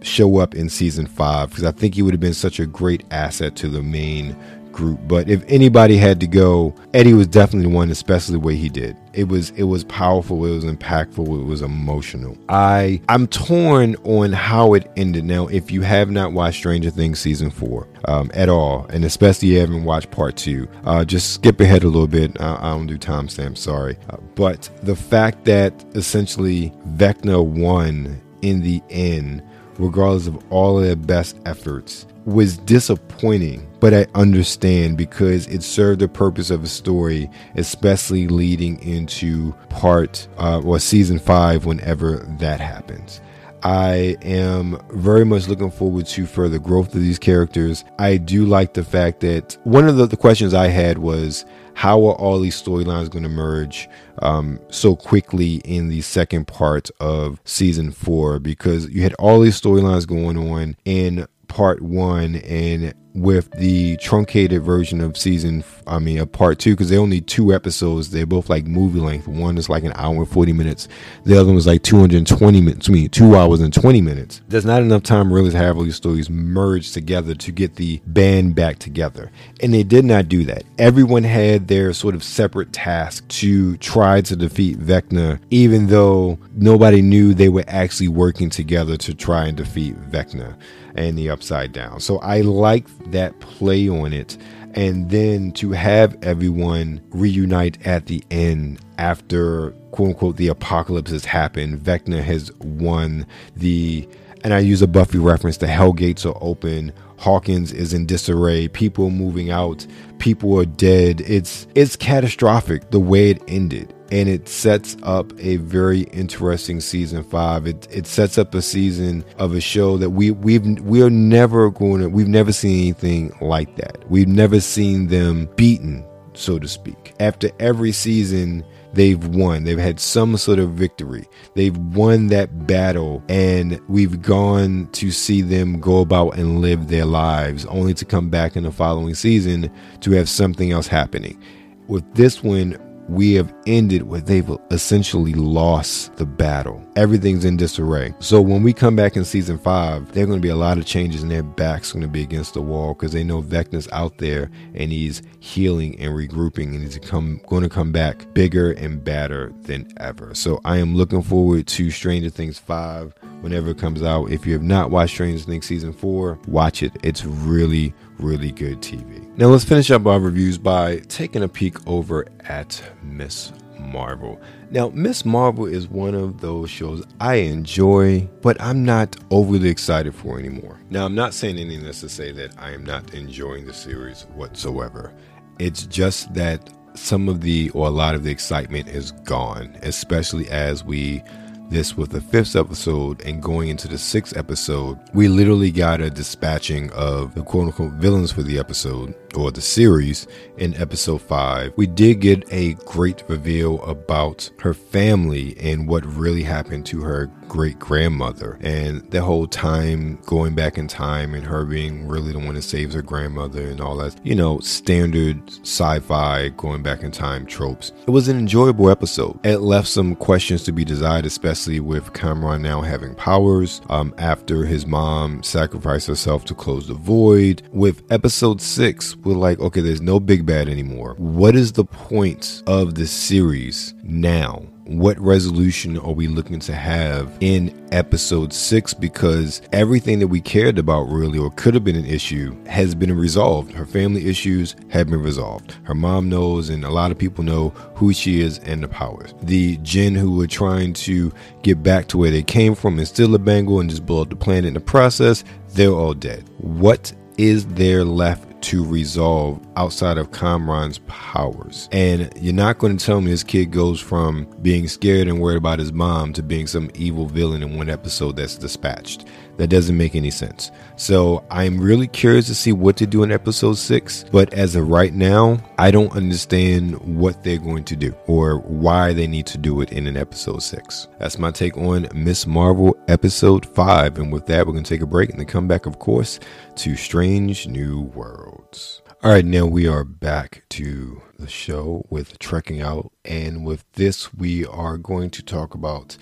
show 0.02 0.38
up 0.38 0.56
in 0.56 0.70
season 0.70 1.08
five 1.08 1.50
because 1.50 1.64
I 1.64 1.72
think 1.72 1.96
he 1.96 2.02
would 2.02 2.14
have 2.14 2.22
been 2.22 2.34
such 2.34 2.60
a 2.60 2.66
great 2.66 3.04
asset 3.12 3.56
to 3.58 3.70
the 3.70 3.82
main 3.82 4.36
group. 4.78 5.00
But 5.08 5.28
if 5.28 5.44
anybody 5.48 5.98
had 5.98 6.20
to 6.22 6.28
go, 6.28 6.74
Eddie 6.94 7.14
was 7.14 7.28
definitely 7.28 7.70
the 7.70 7.76
one, 7.76 7.90
especially 7.90 8.34
the 8.34 8.40
way 8.40 8.56
he 8.56 8.70
did. 8.70 8.96
It 9.14 9.28
was 9.28 9.50
it 9.52 9.64
was 9.64 9.84
powerful, 9.86 10.46
it 10.46 10.52
was 10.52 10.64
impactful, 10.64 11.42
it 11.42 11.44
was 11.44 11.64
emotional. 11.64 12.38
I 12.48 13.02
I'm 13.10 13.28
torn 13.28 13.96
on 14.04 14.32
how 14.32 14.76
it 14.76 14.90
ended. 14.96 15.26
Now, 15.26 15.48
if 15.48 15.72
you 15.72 15.82
have 15.82 16.12
not 16.12 16.32
watched 16.32 16.58
Stranger 16.58 16.92
Things 16.92 17.20
season 17.20 17.50
four 17.50 17.88
um, 18.06 18.30
at 18.34 18.48
all, 18.48 18.86
and 18.90 19.04
especially 19.04 19.50
you 19.50 19.60
haven't 19.60 19.84
watched 19.84 20.12
part 20.12 20.38
two, 20.38 20.68
uh, 20.86 21.04
just 21.04 21.34
skip 21.34 21.60
ahead 21.60 21.84
a 21.84 21.88
little 21.88 22.08
bit. 22.08 22.40
I, 22.40 22.56
I 22.56 22.70
don't 22.70 22.88
do 22.88 22.98
timestamps, 22.98 23.58
sorry. 23.58 23.98
Uh, 24.10 24.18
but 24.36 24.70
the 24.84 24.96
fact 24.96 25.46
that 25.46 25.74
essentially 25.96 26.72
Vecna 26.90 27.44
won 27.44 28.22
in 28.44 28.62
the 28.62 28.84
end 28.92 29.42
regardless 29.78 30.28
of 30.28 30.52
all 30.52 30.78
of 30.78 30.86
their 30.86 30.96
best 30.96 31.38
efforts, 31.46 32.06
was 32.26 32.58
disappointing. 32.58 33.66
But 33.80 33.94
I 33.94 34.08
understand 34.16 34.98
because 34.98 35.48
it 35.48 35.64
served 35.64 36.02
the 36.02 36.08
purpose 36.08 36.50
of 36.50 36.64
a 36.64 36.68
story, 36.68 37.30
especially 37.56 38.28
leading 38.28 38.82
into 38.82 39.54
part 39.70 40.28
uh, 40.38 40.62
or 40.62 40.80
season 40.80 41.20
five, 41.20 41.66
whenever 41.66 42.18
that 42.40 42.60
happens. 42.60 43.22
I 43.64 44.18
am 44.22 44.80
very 44.92 45.26
much 45.26 45.48
looking 45.48 45.72
forward 45.72 46.06
to 46.08 46.26
further 46.26 46.60
growth 46.60 46.94
of 46.94 47.02
these 47.02 47.20
characters. 47.20 47.84
I 47.98 48.18
do 48.18 48.46
like 48.46 48.74
the 48.74 48.84
fact 48.84 49.22
that 49.22 49.58
one 49.64 49.88
of 49.88 49.98
the, 49.98 50.06
the 50.06 50.18
questions 50.18 50.54
I 50.54 50.68
had 50.68 50.98
was 50.98 51.46
how 51.74 52.06
are 52.08 52.16
all 52.16 52.40
these 52.40 52.60
storylines 52.62 53.10
going 53.10 53.24
to 53.24 53.30
merge 53.30 53.88
um, 54.22 54.60
so 54.70 54.96
quickly 54.96 55.56
in 55.58 55.90
the 55.90 56.02
second 56.02 56.48
part 56.48 56.90
of 57.00 57.40
season 57.46 57.92
four? 57.92 58.40
Because 58.40 58.90
you 58.90 59.04
had 59.04 59.14
all 59.16 59.40
these 59.40 59.60
storylines 59.60 60.08
going 60.08 60.38
on 60.38 60.76
in 60.86 61.28
part 61.48 61.82
one 61.82 62.38
and 62.38 62.94
with 63.22 63.50
the 63.52 63.98
truncated 63.98 64.62
version 64.62 65.02
of 65.02 65.18
season 65.18 65.64
i 65.88 65.98
mean 66.00 66.20
a 66.20 66.26
part 66.26 66.60
two 66.60 66.72
because 66.72 66.90
they're 66.90 67.00
only 67.00 67.22
two 67.22 67.54
episodes. 67.54 68.10
They're 68.10 68.26
both 68.26 68.50
like 68.50 68.66
movie 68.66 69.00
length. 69.00 69.28
One 69.28 69.58
is 69.58 69.70
like 69.70 69.84
an 69.84 69.94
hour 69.96 70.16
and 70.16 70.30
40 70.30 70.54
minutes. 70.54 70.88
The 71.24 71.36
other 71.36 71.48
one 71.48 71.56
was 71.56 71.68
like 71.68 71.84
220 71.84 72.62
minutes 72.62 72.90
I 72.90 72.92
mean 72.92 73.10
two 73.10 73.36
hours 73.36 73.62
and 73.62 73.74
20 73.74 74.02
minutes. 74.02 74.42
There's 74.48 74.66
not 74.66 74.82
enough 74.82 75.04
time 75.04 75.32
really 75.32 75.52
to 75.52 75.58
have 75.58 75.78
all 75.78 75.84
these 75.84 75.96
stories 75.96 76.30
merged 76.30 76.94
together 76.94 77.34
to 77.36 77.52
get 77.52 77.76
the 77.76 78.02
band 78.06 78.56
back 78.56 78.80
together. 78.80 79.32
And 79.62 79.74
they 79.74 79.84
did 79.84 80.06
not 80.06 80.30
do 80.30 80.44
that. 80.46 80.64
Everyone 80.78 81.24
had 81.24 81.68
their 81.68 81.94
sort 81.94 82.16
of 82.16 82.24
separate 82.24 82.74
task 82.74 83.28
to 83.30 83.78
try 83.78 84.22
to 84.22 84.36
defeat 84.36 84.80
vecna 84.80 85.40
even 85.50 85.88
though 85.88 86.38
nobody 86.56 87.02
knew 87.02 87.34
they 87.34 87.50
were 87.50 87.64
actually 87.68 88.08
working 88.08 88.50
together 88.50 88.98
to 88.98 89.14
try 89.14 89.48
and 89.48 89.58
defeat 89.58 89.96
vecna 90.12 90.56
and 90.98 91.18
the 91.18 91.30
upside 91.30 91.72
down. 91.72 92.00
So 92.00 92.18
I 92.20 92.42
like 92.42 92.88
that 93.12 93.40
play 93.40 93.88
on 93.88 94.14
it. 94.14 94.38
And 94.74 95.10
then 95.10 95.52
to 95.54 95.72
have 95.72 96.18
everyone 96.24 97.02
reunite 97.10 97.86
at 97.86 98.06
the 98.08 98.24
end 98.30 98.80
after 98.98 99.72
quote 99.92 100.10
unquote 100.10 100.38
the 100.38 100.50
apocalypse 100.50 101.12
has 101.12 101.26
happened, 101.26 101.80
Vecna 101.80 102.22
has 102.22 102.52
won 102.60 103.26
the 103.56 104.08
and 104.44 104.54
I 104.54 104.60
use 104.60 104.82
a 104.82 104.88
Buffy 104.88 105.18
reference, 105.18 105.58
the 105.58 105.68
hell 105.68 105.94
gates 105.94 106.26
are 106.26 106.38
open. 106.42 106.94
Hawkins 107.18 107.74
is 107.74 107.94
in 107.94 108.06
disarray, 108.06 108.68
people 108.68 109.10
moving 109.10 109.50
out, 109.50 109.88
people 110.20 110.60
are 110.60 110.66
dead. 110.66 111.22
It's 111.22 111.66
it's 111.74 111.96
catastrophic 111.96 112.92
the 112.92 113.00
way 113.00 113.32
it 113.32 113.42
ended 113.48 113.94
and 114.12 114.30
it 114.30 114.48
sets 114.48 114.96
up 115.04 115.32
a 115.40 115.58
very 115.58 116.02
interesting 116.02 116.80
season 116.80 117.24
five. 117.24 117.68
It 117.68 117.88
it 117.92 118.08
sets 118.08 118.38
up 118.38 118.54
a 118.54 118.62
season 118.62 119.24
of 119.38 119.54
a 119.54 119.62
show 119.62 119.98
that 119.98 120.12
we 120.12 120.32
we've 120.32 120.66
we're 120.82 121.10
never 121.10 121.70
going 121.70 122.02
to 122.02 122.08
we've 122.08 122.28
never 122.28 122.52
seen 122.52 122.80
anything 122.80 123.36
like 123.42 123.76
that. 123.78 124.10
We've 124.10 124.28
never 124.28 124.60
seen 124.60 125.08
them 125.08 125.50
beaten, 125.56 126.06
so 126.34 126.60
to 126.60 126.68
speak. 126.68 127.14
After 127.20 127.50
every 127.60 127.92
season, 127.92 128.64
they've 128.94 129.26
won. 129.28 129.64
They've 129.64 129.78
had 129.78 130.00
some 130.00 130.38
sort 130.38 130.60
of 130.60 130.72
victory. 130.72 131.28
They've 131.56 131.78
won 131.78 132.28
that 132.28 132.68
battle, 132.68 133.24
and 133.30 133.80
we've 133.88 134.22
gone 134.22 134.88
to 134.94 135.12
see 135.12 135.42
them 135.42 135.80
go 135.80 136.00
about 136.00 136.38
and 136.38 136.62
live 136.62 136.88
their 136.88 137.06
lives, 137.06 137.66
only 137.66 137.94
to 137.96 138.06
come 138.06 138.30
back 138.30 138.56
in 138.56 138.64
the 138.64 138.72
following 138.72 139.16
season 139.16 139.72
to 140.02 140.12
have 140.12 140.30
something 140.30 140.72
else 140.72 140.88
happening. 140.88 141.42
With 141.88 142.12
this 142.16 142.44
one, 142.44 142.78
we 143.10 143.34
have 143.34 143.54
ended 143.66 144.04
where 144.04 144.22
they've 144.22 144.50
essentially 144.72 145.34
lost 145.34 146.16
the 146.18 146.26
battle. 146.26 146.86
Everything's 146.96 147.46
in 147.46 147.58
disarray. 147.58 148.14
So 148.20 148.42
when 148.42 148.64
we 148.64 148.74
come 148.74 148.96
back 148.96 149.16
in 149.16 149.24
season 149.24 149.58
five, 149.58 150.12
there 150.12 150.24
are 150.24 150.28
going 150.28 150.40
to 150.40 150.46
be 150.46 150.50
a 150.50 150.56
lot 150.56 150.78
of 150.78 150.86
changes 150.86 151.22
and 151.22 151.32
their 151.32 151.44
back's 151.44 151.92
going 151.92 152.02
to 152.02 152.08
be 152.08 152.22
against 152.22 152.54
the 152.54 152.62
wall 152.62 152.94
because 152.94 153.12
they 153.12 153.24
know 153.24 153.42
Vecna's 153.42 153.88
out 153.92 154.18
there 154.18 154.50
and 154.74 154.92
he's 154.92 155.22
healing 155.40 156.00
and 156.00 156.14
regrouping 156.14 156.76
and 156.76 156.84
he's 156.84 156.98
come, 157.00 157.40
going 157.48 157.64
to 157.64 157.70
come 157.70 157.92
back 157.92 158.32
bigger 158.34 158.72
and 158.74 159.04
badder 159.04 159.54
than 159.62 159.88
ever. 159.98 160.34
So 160.36 160.60
I 160.66 160.78
am 160.78 160.96
looking 160.96 161.22
forward 161.22 161.68
to 161.68 161.92
Stranger 161.92 162.30
Things 162.30 162.60
5 162.60 163.14
whenever 163.42 163.70
it 163.70 163.78
comes 163.78 164.04
out. 164.04 164.32
If 164.32 164.46
you 164.46 164.54
have 164.54 164.64
not 164.64 164.92
watched 164.92 165.14
Stranger 165.14 165.44
Things 165.44 165.66
season 165.66 165.94
4, 165.94 166.40
watch 166.48 166.84
it. 166.84 166.94
It's 167.04 167.26
really, 167.26 167.94
really 168.20 168.52
good 168.52 168.82
TV. 168.82 169.26
Now 169.38 169.48
let's 169.48 169.64
finish 169.64 169.92
up 169.92 170.06
our 170.06 170.20
reviews 170.20 170.58
by 170.58 170.98
taking 171.08 171.44
a 171.44 171.48
peek 171.48 171.86
over 171.88 172.26
at 172.46 172.82
Miss 173.04 173.52
Marvel. 173.80 174.40
Now, 174.70 174.90
Miss 174.90 175.24
Marvel 175.24 175.66
is 175.66 175.88
one 175.88 176.14
of 176.14 176.42
those 176.42 176.70
shows 176.70 177.04
I 177.22 177.36
enjoy, 177.36 178.28
but 178.42 178.62
I'm 178.62 178.84
not 178.84 179.16
overly 179.32 179.70
excited 179.70 180.14
for 180.14 180.40
anymore. 180.40 180.80
Now, 180.90 181.06
I'm 181.06 181.16
not 181.16 181.34
saying 181.34 181.58
any 181.58 181.76
of 181.78 181.84
this 181.84 182.02
to 182.02 182.10
say 182.10 182.32
that 182.34 182.54
I 182.58 182.72
am 182.72 182.84
not 182.84 183.14
enjoying 183.14 183.66
the 183.66 183.74
series 183.74 184.24
whatsoever. 184.34 185.14
It's 185.60 185.86
just 185.86 186.34
that 186.34 186.70
some 186.96 187.30
of 187.30 187.42
the 187.42 187.70
or 187.72 187.88
a 187.88 187.92
lot 187.92 188.16
of 188.16 188.24
the 188.24 188.32
excitement 188.32 188.90
is 188.90 189.12
gone, 189.12 189.78
especially 189.84 190.50
as 190.50 190.84
we 190.84 191.24
this 191.70 191.98
was 191.98 192.08
the 192.10 192.22
fifth 192.22 192.56
episode 192.56 193.22
and 193.24 193.44
going 193.44 193.68
into 193.68 193.88
the 193.88 193.98
sixth 193.98 194.38
episode, 194.38 194.98
we 195.14 195.28
literally 195.28 195.72
got 195.72 196.00
a 196.00 196.10
dispatching 196.10 196.90
of 196.94 197.36
the 197.36 197.44
quote 197.44 197.68
unquote 197.68 197.94
villains 197.94 198.32
for 198.32 198.42
the 198.42 198.58
episode 198.58 199.14
or 199.36 199.52
the 199.52 199.62
series 199.62 200.28
in 200.58 200.74
episode 200.76 201.22
five. 201.22 201.74
We 201.76 201.86
did 201.86 202.22
get 202.22 202.52
a 202.52 202.74
great 202.86 203.24
reveal 203.28 203.84
about 203.84 204.50
her 204.60 204.74
family 204.74 205.58
and 205.60 205.88
what 205.88 206.06
really 206.06 206.44
happened 206.44 206.86
to 206.88 207.02
her 207.02 207.28
great 207.48 207.80
grandmother 207.80 208.58
and 208.62 209.02
the 209.12 209.22
whole 209.22 209.48
time 209.48 210.20
going 210.26 210.56
back 210.56 210.78
in 210.78 210.88
time 210.88 211.34
and 211.34 211.46
her 211.46 211.66
being 211.66 212.08
really 212.08 212.32
the 212.32 212.40
one 212.40 212.56
that 212.56 212.62
saves 212.62 212.94
her 212.94 213.02
grandmother 213.02 213.70
and 213.70 213.82
all 213.82 213.98
that, 213.98 214.20
you 214.26 214.36
know, 214.36 214.60
standard 214.60 215.42
sci 215.62 216.00
fi 216.00 216.50
going 216.50 216.84
back 216.84 217.04
in 217.04 217.12
time 217.12 217.46
tropes. 217.46 217.92
It 218.08 218.12
was 218.12 218.28
an 218.28 218.38
enjoyable 218.38 218.90
episode. 218.90 219.40
It 219.46 219.60
left 219.60 219.88
some 219.88 220.16
questions 220.16 220.64
to 220.64 220.72
be 220.72 220.86
desired, 220.86 221.26
especially 221.26 221.80
with 221.80 222.14
Kamran 222.14 222.62
now 222.62 222.82
having 222.82 223.16
powers 223.16 223.82
um, 223.90 224.14
after 224.18 224.66
his 224.66 224.86
mom 224.86 225.44
sacrificed 225.44 226.08
herself 226.08 226.46
to 226.46 226.56
close 226.56 226.88
the 226.88 226.94
void. 226.94 227.64
With 227.72 228.04
episode 228.12 228.62
six, 228.62 229.16
we're 229.18 229.34
like, 229.34 229.60
okay, 229.60 229.82
there's 229.82 230.02
no 230.02 230.20
big 230.20 230.46
bad 230.46 230.68
anymore. 230.70 231.16
What 231.18 231.56
is 231.56 231.72
the 231.72 231.86
point 231.86 232.64
of 232.68 232.96
the 232.96 233.08
series 233.08 233.94
now? 234.04 234.64
What 234.88 235.20
resolution 235.20 235.98
are 235.98 236.14
we 236.14 236.28
looking 236.28 236.60
to 236.60 236.74
have 236.74 237.36
in 237.42 237.88
episode 237.92 238.54
six? 238.54 238.94
Because 238.94 239.62
everything 239.74 240.20
that 240.20 240.28
we 240.28 240.40
cared 240.40 240.80
about, 240.80 241.04
really, 241.04 241.38
or 241.38 241.52
could 241.52 241.74
have 241.74 241.84
been 241.84 241.96
an 241.96 242.06
issue, 242.06 242.56
has 242.66 242.96
been 242.96 243.16
resolved. 243.16 243.74
Her 243.74 243.86
family 243.86 244.28
issues 244.28 244.76
have 244.90 245.10
been 245.10 245.22
resolved. 245.22 245.76
Her 245.84 245.94
mom 245.94 246.30
knows, 246.30 246.70
and 246.70 246.86
a 246.86 246.90
lot 246.90 247.12
of 247.12 247.18
people 247.18 247.44
know 247.44 247.70
who 247.96 248.14
she 248.14 248.42
is 248.42 248.60
and 248.60 248.82
the 248.82 248.88
powers. 248.88 249.34
The 249.42 249.78
Jinn 249.78 250.16
who 250.16 250.38
were 250.38 250.48
trying 250.48 250.94
to 250.94 251.34
get 251.64 251.84
back 251.84 252.08
to 252.08 252.18
where 252.18 252.32
they 252.32 252.44
came 252.44 252.74
from 252.74 252.98
and 252.98 253.08
steal 253.08 253.36
a 253.36 253.40
bangle 253.40 253.82
and 253.82 253.90
just 253.90 254.06
blow 254.06 254.22
up 254.22 254.30
the 254.30 254.36
planet 254.36 254.66
in 254.66 254.74
the 254.74 254.80
process, 254.80 255.44
they're 255.74 255.92
all 255.92 256.14
dead. 256.14 256.46
What 256.60 257.12
is 257.38 257.66
there 257.68 258.04
left 258.04 258.48
to 258.60 258.84
resolve 258.84 259.60
outside 259.76 260.18
of 260.18 260.32
Kamran's 260.32 261.00
powers. 261.08 261.88
And 261.92 262.32
you're 262.36 262.54
not 262.54 262.80
going 262.80 262.98
to 262.98 263.06
tell 263.06 263.22
me 263.22 263.32
this 263.32 263.44
kid 263.44 263.72
goes 263.72 264.00
from 264.00 264.46
being 264.62 264.88
scared 264.88 265.28
and 265.28 265.40
worried 265.40 265.58
about 265.58 265.80
his 265.80 265.94
mom 265.94 266.34
to 266.34 266.44
being 266.44 266.68
some 266.68 266.90
evil 266.96 267.28
villain 267.28 267.62
in 267.64 267.78
one 267.78 267.90
episode 267.90 268.36
that's 268.36 268.58
dispatched. 268.58 269.26
That 269.58 269.70
doesn't 269.70 269.98
make 269.98 270.16
any 270.16 270.30
sense. 270.30 270.72
So 270.96 271.44
I'm 271.50 271.80
really 271.80 272.08
curious 272.08 272.48
to 272.48 272.56
see 272.56 272.72
what 272.72 272.96
to 272.98 273.08
do 273.08 273.24
in 273.24 273.32
episode 273.32 273.78
six. 273.78 274.24
But 274.32 274.54
as 274.54 274.76
of 274.76 274.88
right 274.88 275.14
now, 275.14 275.58
I 275.78 275.92
don't 275.92 276.16
understand 276.16 276.96
what 277.18 277.44
they're 277.44 277.58
going 277.58 277.84
to 277.86 277.96
do 277.96 278.16
or 278.28 278.60
why 278.60 279.14
they 279.14 279.28
need 279.28 279.48
to 279.48 279.58
do 279.58 279.82
it 279.82 279.92
in 279.92 280.08
an 280.08 280.16
episode 280.16 280.62
six. 280.62 281.08
That's 281.20 281.40
my 281.40 281.52
take 281.52 281.76
on 281.78 282.08
Miss 282.14 282.46
Marvel 282.46 282.96
episode 283.08 283.66
five. 283.66 284.18
And 284.18 284.32
with 284.32 284.46
that, 284.46 284.66
we're 284.66 284.74
going 284.74 284.84
to 284.84 284.90
take 284.90 285.02
a 285.02 285.08
break 285.08 285.32
and 285.32 285.40
then 285.40 285.48
come 285.48 285.68
back, 285.68 285.86
of 285.86 286.00
course, 286.00 286.40
to 286.76 286.96
Strange 286.96 287.68
New 287.68 288.02
Worlds. 288.02 289.02
All 289.24 289.32
right, 289.32 289.44
now 289.44 289.66
we 289.66 289.88
are 289.88 290.04
back 290.04 290.64
to 290.70 291.24
the 291.40 291.48
show 291.48 292.06
with 292.12 292.38
Trekking 292.38 292.82
Out. 292.82 293.12
And 293.26 293.66
with 293.66 293.84
this, 293.94 294.32
we 294.32 294.66
are 294.68 294.98
going 294.98 295.32
to 295.32 295.42
talk 295.42 295.74
about 295.74 296.18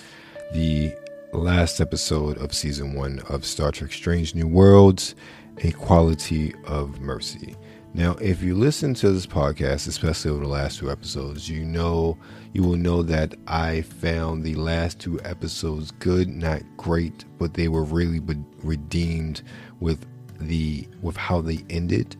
the 0.53 0.95
last 1.35 1.81
episode 1.81 2.37
of 2.37 2.53
season 2.53 2.93
one 2.93 3.19
of 3.29 3.45
Star 3.45 3.71
Trek 3.71 3.91
Strange 3.91 4.35
New 4.35 4.47
Worlds, 4.47 5.15
A 5.63 5.71
Quality 5.71 6.53
of 6.65 7.01
Mercy. 7.01 7.55
Now, 7.93 8.13
if 8.15 8.41
you 8.41 8.55
listen 8.55 8.93
to 8.95 9.11
this 9.11 9.25
podcast, 9.25 9.87
especially 9.87 10.31
over 10.31 10.43
the 10.43 10.49
last 10.49 10.79
two 10.79 10.91
episodes, 10.91 11.49
you 11.49 11.63
know, 11.63 12.17
you 12.53 12.63
will 12.63 12.77
know 12.77 13.03
that 13.03 13.35
I 13.47 13.81
found 13.81 14.43
the 14.43 14.55
last 14.55 14.99
two 14.99 15.19
episodes 15.23 15.91
good, 15.91 16.29
not 16.29 16.61
great, 16.77 17.25
but 17.37 17.53
they 17.53 17.67
were 17.67 17.83
really 17.83 18.21
redeemed 18.63 19.41
with 19.79 20.05
the 20.39 20.87
with 21.01 21.17
how 21.17 21.41
they 21.41 21.63
ended, 21.69 22.15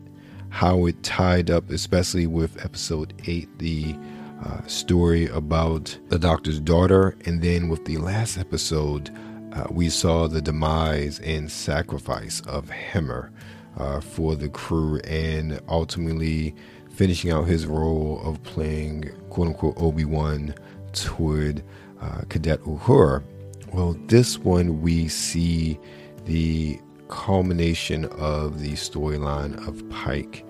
how 0.49 0.86
it 0.86 1.04
tied 1.04 1.49
up, 1.49 1.69
especially 1.69 2.28
with 2.28 2.63
episode 2.63 3.13
eight, 3.28 3.49
the 3.60 3.95
uh, 4.43 4.62
story 4.67 5.28
about 5.28 5.98
the 6.10 6.19
doctor's 6.19 6.60
daughter, 6.60 7.15
and 7.26 7.41
then 7.41 7.69
with 7.69 7.86
the 7.86 7.98
last 7.98 8.38
episode, 8.38 9.10
uh, 9.54 9.67
we 9.71 9.89
saw 9.89 10.28
the 10.28 10.41
demise 10.41 11.19
and 11.21 11.50
sacrifice 11.50 12.41
of 12.41 12.69
Hemmer 12.69 13.32
uh, 13.78 14.02
for 14.02 14.36
the 14.36 14.50
crew, 14.50 15.00
and 15.00 15.60
ultimately 15.67 16.56
finishing 16.91 17.32
out 17.32 17.43
his 17.43 17.65
role 17.65 18.21
of 18.24 18.41
playing 18.43 19.10
"quote 19.30 19.48
unquote" 19.48 19.76
Obi 19.78 20.06
Wan 20.06 20.54
toward 20.93 21.63
uh, 22.02 22.21
Cadet 22.30 22.62
Uhura. 22.62 23.24
Well, 23.74 23.98
this 24.08 24.38
one 24.39 24.82
we 24.82 25.08
see 25.08 25.80
the 26.26 26.80
culmination 27.08 28.06
of 28.06 28.60
the 28.60 28.74
storyline 28.74 29.56
of 29.67 29.88
Pike 29.89 30.45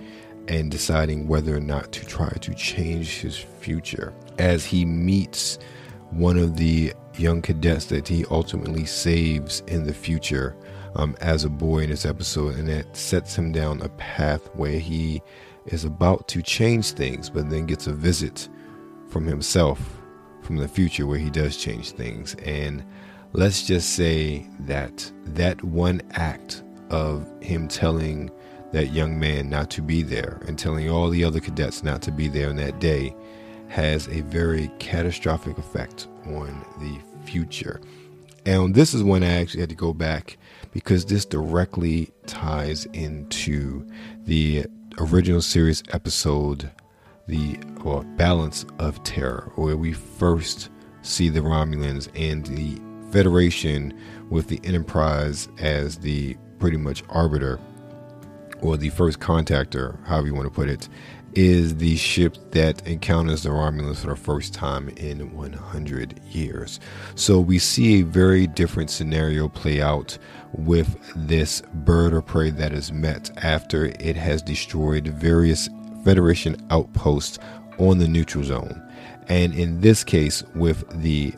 and 0.48 0.72
deciding 0.72 1.28
whether 1.28 1.56
or 1.56 1.62
not 1.62 1.92
to 1.92 2.06
try 2.06 2.30
to 2.30 2.54
change 2.54 3.20
his 3.20 3.38
future 3.38 4.14
as 4.38 4.66
he 4.66 4.86
meets 4.86 5.58
one 6.12 6.38
of 6.38 6.56
the 6.56 6.94
young 7.18 7.42
cadets 7.42 7.86
that 7.86 8.08
he 8.08 8.26
ultimately 8.32 8.86
saves 8.86 9.62
in 9.68 9.86
the 9.86 9.94
future 9.94 10.56
um, 10.96 11.16
as 11.22 11.44
a 11.44 11.50
boy 11.50 11.80
in 11.80 11.90
this 11.90 12.06
episode, 12.06 12.56
and 12.56 12.70
that 12.70 12.96
sets 12.96 13.38
him 13.38 13.52
down 13.52 13.82
a 13.82 13.90
path 13.90 14.50
where 14.56 14.80
he 14.80 15.22
is 15.66 15.84
about 15.84 16.28
to 16.30 16.42
change 16.42 16.92
things, 16.92 17.30
but 17.30 17.50
then 17.50 17.66
gets 17.66 17.88
a 17.88 17.94
visit 17.94 18.48
from 19.10 19.26
himself 19.26 20.00
from 20.42 20.58
the 20.58 20.68
future 20.68 21.08
where 21.08 21.18
he 21.18 21.30
does 21.30 21.58
change 21.58 21.92
things. 21.92 22.36
And 22.46 22.86
let's 23.34 23.66
just 23.66 23.96
say 23.96 24.48
that 24.62 25.12
that 25.26 25.62
one 25.64 26.02
act 26.12 26.64
of 26.90 27.28
him 27.42 27.68
telling 27.68 28.30
that 28.76 28.92
young 28.92 29.18
man 29.18 29.50
not 29.50 29.72
to 29.72 29.82
be 29.82 30.04
there 30.04 30.42
and 30.50 30.60
telling 30.60 30.90
all 30.90 31.10
the 31.10 31.24
other 31.24 31.40
cadets 31.40 31.82
not 31.82 32.02
to 32.02 32.12
be 32.12 32.28
there 32.28 32.50
on 32.50 32.58
that 32.58 32.78
day 32.82 33.16
has 33.70 34.10
a 34.10 34.20
very 34.24 34.70
catastrophic 34.80 35.58
effect 35.58 36.10
on 36.26 36.66
the 36.82 37.00
future. 37.26 37.80
And 38.46 38.76
this 38.76 38.94
is 38.94 39.02
when 39.02 39.24
I 39.24 39.36
actually 39.40 39.62
had 39.62 39.70
to 39.70 39.76
go 39.76 39.94
back 39.94 40.38
because 40.74 41.06
this 41.06 41.24
directly 41.24 42.12
ties 42.28 42.86
into 42.88 43.88
the 44.26 44.66
original 44.98 45.42
series 45.42 45.82
episode, 45.94 46.70
the 47.28 47.58
well, 47.82 48.04
Balance 48.18 48.66
of 48.80 49.02
Terror, 49.06 49.54
where 49.56 49.78
we 49.78 49.94
first 49.94 50.70
see 51.02 51.30
the 51.30 51.40
Romulans 51.40 52.10
and 52.14 52.46
the 52.46 52.78
Federation 53.14 53.98
with 54.30 54.50
the 54.50 54.60
Enterprise 54.66 55.48
as 55.60 55.98
the 55.98 56.36
pretty 56.60 56.76
much 56.76 57.06
arbiter 57.08 57.58
or 58.66 58.78
the 58.78 58.90
first 58.90 59.20
contactor, 59.20 60.04
however 60.06 60.28
you 60.28 60.34
want 60.34 60.46
to 60.46 60.54
put 60.54 60.70
it, 60.70 60.90
is 61.36 61.76
the 61.76 61.96
ship 61.98 62.38
that 62.52 62.86
encounters 62.88 63.44
the 63.44 63.50
Romulans 63.50 63.98
for 63.98 64.08
the 64.08 64.16
first 64.16 64.54
time 64.54 64.90
in 64.90 65.36
100 65.36 66.20
years. 66.32 66.80
So 67.16 67.40
we 67.40 67.60
see 67.60 68.00
a 68.00 68.04
very 68.04 68.48
different 68.48 68.90
scenario 68.90 69.50
play 69.50 69.82
out 69.82 70.18
with 70.54 70.98
this 71.16 71.62
bird 71.74 72.14
of 72.14 72.26
prey 72.26 72.50
that 72.52 72.72
is 72.72 72.92
met 72.92 73.32
after 73.44 73.86
it 73.86 74.16
has 74.16 74.42
destroyed 74.42 75.08
various 75.08 75.70
Federation 76.06 76.56
outposts 76.70 77.40
on 77.80 77.98
the 77.98 78.08
neutral 78.08 78.44
zone. 78.44 78.82
And 79.28 79.54
in 79.56 79.82
this 79.82 80.04
case, 80.04 80.44
with 80.54 80.88
the 81.02 81.34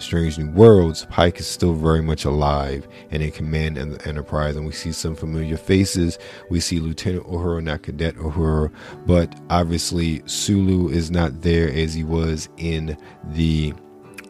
Strange 0.00 0.38
New 0.38 0.50
Worlds, 0.50 1.06
Pike 1.10 1.40
is 1.40 1.46
still 1.46 1.74
very 1.74 2.02
much 2.02 2.24
alive 2.24 2.86
and 3.10 3.22
in 3.22 3.30
command 3.30 3.78
of 3.78 3.90
the 3.90 4.08
Enterprise, 4.08 4.56
and 4.56 4.66
we 4.66 4.72
see 4.72 4.92
some 4.92 5.14
familiar 5.14 5.56
faces. 5.56 6.18
We 6.50 6.60
see 6.60 6.80
Lieutenant 6.80 7.26
Uhura, 7.26 7.62
not 7.62 7.82
Cadet 7.82 8.16
Uhura, 8.16 8.72
but 9.06 9.34
obviously 9.50 10.22
Sulu 10.26 10.88
is 10.88 11.10
not 11.10 11.42
there 11.42 11.68
as 11.72 11.94
he 11.94 12.04
was 12.04 12.48
in 12.56 12.96
the 13.30 13.74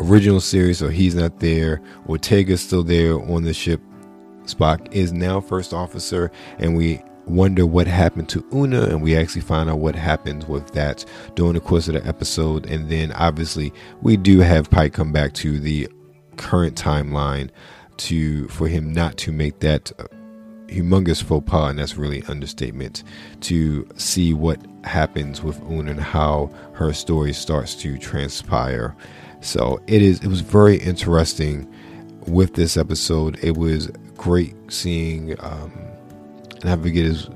original 0.01 0.41
series, 0.41 0.79
so 0.79 0.89
he's 0.89 1.15
not 1.15 1.41
there. 1.41 1.81
Ortega's 2.07 2.61
still 2.61 2.83
there 2.83 3.21
on 3.21 3.43
the 3.43 3.55
ship. 3.55 3.81
Spock 4.45 4.93
is 4.93 5.13
now 5.13 5.41
first 5.41 5.75
officer, 5.75 6.31
and 6.59 6.77
we 6.77 7.03
wonder 7.29 7.67
what 7.67 7.87
happened 7.87 8.29
to 8.31 8.45
Una, 8.53 8.85
and 8.85 9.03
we 9.03 9.17
actually 9.17 9.43
find 9.43 9.69
out 9.69 9.79
what 9.79 9.95
happens 9.95 10.47
with 10.47 10.73
that 10.73 11.05
during 11.35 11.55
the 11.55 11.61
course 11.61 11.89
of 11.89 11.95
the 11.95 12.07
episode. 12.07 12.67
And 12.67 12.89
then 12.89 13.13
obviously 13.13 13.73
we 14.03 14.17
do 14.17 14.41
have 14.41 14.71
Pike 14.71 14.93
come 14.93 15.13
back 15.13 15.35
to 15.35 15.59
the 15.59 15.89
current 16.37 16.77
timeline 16.77 17.51
to 17.99 18.49
for 18.49 18.69
him 18.69 18.93
not 18.93 19.17
to 19.19 19.33
make 19.33 19.59
that 19.61 19.93
uh, 19.99 20.05
humongous 20.69 21.23
faux 21.23 21.49
pas, 21.49 21.71
and 21.71 21.79
that's 21.79 21.97
really 21.97 22.23
understatement 22.25 23.03
to 23.41 23.87
see 23.97 24.33
what 24.33 24.61
happens 24.85 25.43
with 25.43 25.61
Una 25.71 25.91
and 25.91 26.01
how 26.01 26.51
her 26.75 26.93
story 26.93 27.33
starts 27.33 27.75
to 27.77 27.99
transpire. 27.99 28.97
So 29.41 29.81
it 29.87 30.03
is. 30.03 30.21
It 30.21 30.29
was 30.29 30.41
very 30.41 30.77
interesting 30.77 31.73
with 32.27 32.55
this 32.55 32.77
episode. 32.77 33.39
It 33.43 33.57
was 33.57 33.89
great 34.17 34.55
seeing. 34.69 35.39
Um, 35.41 35.88
and 36.63 36.71
I 36.71 36.77
forget 36.77 37.05
his 37.05 37.29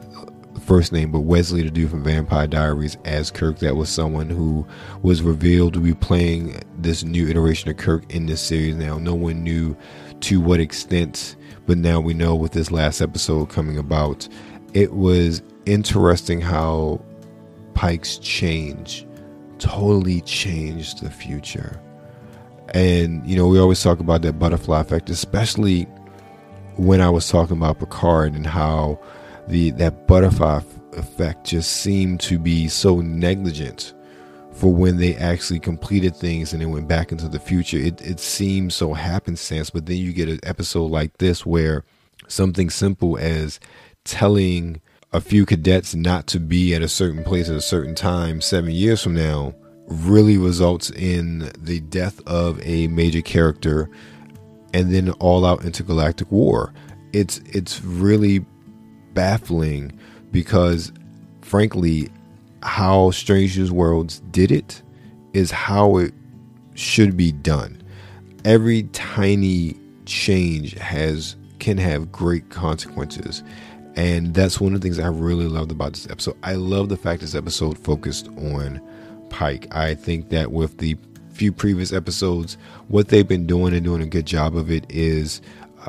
first 0.62 0.92
name, 0.92 1.10
but 1.10 1.20
Wesley, 1.20 1.62
the 1.62 1.70
dude 1.70 1.90
from 1.90 2.04
Vampire 2.04 2.46
Diaries, 2.46 2.96
as 3.04 3.30
Kirk. 3.30 3.58
That 3.58 3.76
was 3.76 3.88
someone 3.88 4.30
who 4.30 4.66
was 5.02 5.22
revealed 5.22 5.74
to 5.74 5.80
be 5.80 5.94
playing 5.94 6.62
this 6.78 7.02
new 7.02 7.28
iteration 7.28 7.70
of 7.70 7.76
Kirk 7.76 8.10
in 8.12 8.26
this 8.26 8.40
series. 8.40 8.76
Now, 8.76 8.98
no 8.98 9.14
one 9.14 9.42
knew 9.42 9.76
to 10.20 10.40
what 10.40 10.60
extent, 10.60 11.36
but 11.66 11.78
now 11.78 12.00
we 12.00 12.14
know 12.14 12.34
with 12.34 12.52
this 12.52 12.70
last 12.70 13.00
episode 13.00 13.50
coming 13.50 13.76
about. 13.76 14.28
It 14.72 14.92
was 14.94 15.42
interesting 15.66 16.40
how 16.40 17.04
Pike's 17.74 18.18
change 18.18 19.06
totally 19.58 20.20
changed 20.22 21.02
the 21.02 21.10
future. 21.10 21.80
And, 22.74 23.26
you 23.26 23.36
know, 23.36 23.48
we 23.48 23.58
always 23.58 23.82
talk 23.82 24.00
about 24.00 24.22
that 24.22 24.38
butterfly 24.38 24.80
effect, 24.80 25.10
especially 25.10 25.86
when 26.82 27.00
I 27.00 27.10
was 27.10 27.28
talking 27.28 27.56
about 27.56 27.78
Picard 27.78 28.34
and 28.34 28.46
how 28.46 28.98
the 29.48 29.70
that 29.72 30.06
butterfly 30.06 30.60
effect 30.92 31.46
just 31.46 31.72
seemed 31.72 32.20
to 32.20 32.38
be 32.38 32.68
so 32.68 33.00
negligent 33.00 33.94
for 34.52 34.74
when 34.74 34.98
they 34.98 35.14
actually 35.16 35.60
completed 35.60 36.14
things 36.14 36.52
and 36.52 36.60
then 36.60 36.70
went 36.70 36.88
back 36.88 37.12
into 37.12 37.28
the 37.28 37.38
future. 37.38 37.78
It 37.78 38.00
it 38.02 38.18
seems 38.18 38.74
so 38.74 38.94
happenstance, 38.94 39.70
but 39.70 39.86
then 39.86 39.96
you 39.96 40.12
get 40.12 40.28
an 40.28 40.40
episode 40.42 40.90
like 40.90 41.18
this 41.18 41.46
where 41.46 41.84
something 42.26 42.68
simple 42.68 43.16
as 43.16 43.60
telling 44.04 44.80
a 45.12 45.20
few 45.20 45.46
cadets 45.46 45.94
not 45.94 46.26
to 46.26 46.40
be 46.40 46.74
at 46.74 46.82
a 46.82 46.88
certain 46.88 47.22
place 47.22 47.48
at 47.48 47.56
a 47.56 47.60
certain 47.60 47.94
time 47.94 48.40
seven 48.40 48.70
years 48.70 49.02
from 49.02 49.14
now 49.14 49.54
really 49.86 50.38
results 50.38 50.90
in 50.90 51.50
the 51.58 51.80
death 51.80 52.20
of 52.26 52.60
a 52.62 52.86
major 52.88 53.20
character 53.20 53.90
and 54.72 54.94
then 54.94 55.10
all 55.12 55.44
out 55.44 55.64
intergalactic 55.64 56.30
war. 56.30 56.72
It's 57.12 57.38
it's 57.46 57.82
really 57.82 58.44
baffling 59.14 59.98
because 60.30 60.92
frankly 61.42 62.08
how 62.62 63.10
Strange 63.10 63.58
New 63.58 63.72
Worlds 63.72 64.20
did 64.30 64.50
it 64.50 64.82
is 65.32 65.50
how 65.50 65.96
it 65.98 66.14
should 66.74 67.16
be 67.16 67.32
done. 67.32 67.82
Every 68.44 68.84
tiny 68.92 69.76
change 70.06 70.74
has 70.78 71.36
can 71.58 71.78
have 71.78 72.10
great 72.10 72.50
consequences. 72.50 73.42
And 73.94 74.34
that's 74.34 74.60
one 74.60 74.74
of 74.74 74.80
the 74.80 74.86
things 74.86 74.98
I 74.98 75.08
really 75.08 75.46
loved 75.46 75.70
about 75.70 75.92
this 75.92 76.08
episode. 76.10 76.36
I 76.42 76.54
love 76.54 76.88
the 76.88 76.96
fact 76.96 77.20
this 77.20 77.34
episode 77.34 77.78
focused 77.78 78.28
on 78.28 78.80
Pike. 79.28 79.74
I 79.74 79.94
think 79.94 80.30
that 80.30 80.50
with 80.50 80.78
the 80.78 80.96
few 81.32 81.52
previous 81.52 81.92
episodes, 81.92 82.56
what 82.88 83.08
they've 83.08 83.26
been 83.26 83.46
doing 83.46 83.74
and 83.74 83.84
doing 83.84 84.02
a 84.02 84.06
good 84.06 84.26
job 84.26 84.56
of 84.56 84.70
it 84.70 84.84
is 84.88 85.40
uh, 85.80 85.88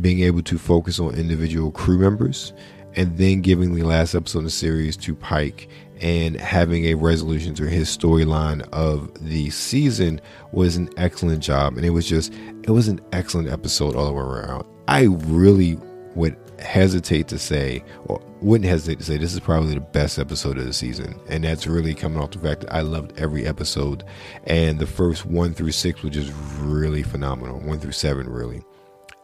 being 0.00 0.20
able 0.20 0.42
to 0.42 0.58
focus 0.58 0.98
on 0.98 1.14
individual 1.14 1.70
crew 1.70 1.98
members 1.98 2.52
and 2.96 3.16
then 3.18 3.40
giving 3.40 3.74
the 3.74 3.82
last 3.82 4.14
episode 4.14 4.38
of 4.38 4.44
the 4.44 4.50
series 4.50 4.96
to 4.96 5.14
Pike 5.14 5.68
and 6.00 6.36
having 6.36 6.86
a 6.86 6.94
resolution 6.94 7.54
to 7.54 7.68
his 7.68 7.94
storyline 7.94 8.60
of 8.72 9.10
the 9.28 9.50
season 9.50 10.20
was 10.52 10.76
an 10.76 10.88
excellent 10.96 11.42
job. 11.42 11.76
And 11.76 11.84
it 11.84 11.90
was 11.90 12.08
just, 12.08 12.32
it 12.62 12.70
was 12.70 12.88
an 12.88 13.00
excellent 13.12 13.48
episode 13.48 13.96
all 13.96 14.06
the 14.06 14.12
way 14.12 14.22
around. 14.22 14.64
I 14.86 15.04
really 15.04 15.78
would 16.14 16.36
hesitate 16.58 17.28
to 17.28 17.38
say, 17.38 17.84
or 18.06 18.20
wouldn't 18.44 18.68
hesitate 18.68 18.98
to 18.98 19.04
say, 19.04 19.16
this 19.16 19.32
is 19.32 19.40
probably 19.40 19.74
the 19.74 19.80
best 19.80 20.18
episode 20.18 20.58
of 20.58 20.66
the 20.66 20.72
season. 20.72 21.18
And 21.28 21.44
that's 21.44 21.66
really 21.66 21.94
coming 21.94 22.20
off 22.20 22.32
the 22.32 22.38
fact 22.38 22.60
that 22.60 22.74
I 22.74 22.82
loved 22.82 23.18
every 23.18 23.46
episode. 23.46 24.04
And 24.44 24.78
the 24.78 24.86
first 24.86 25.24
one 25.24 25.54
through 25.54 25.72
six 25.72 26.02
was 26.02 26.12
just 26.12 26.32
really 26.58 27.02
phenomenal. 27.02 27.58
One 27.60 27.80
through 27.80 27.92
seven, 27.92 28.28
really. 28.28 28.62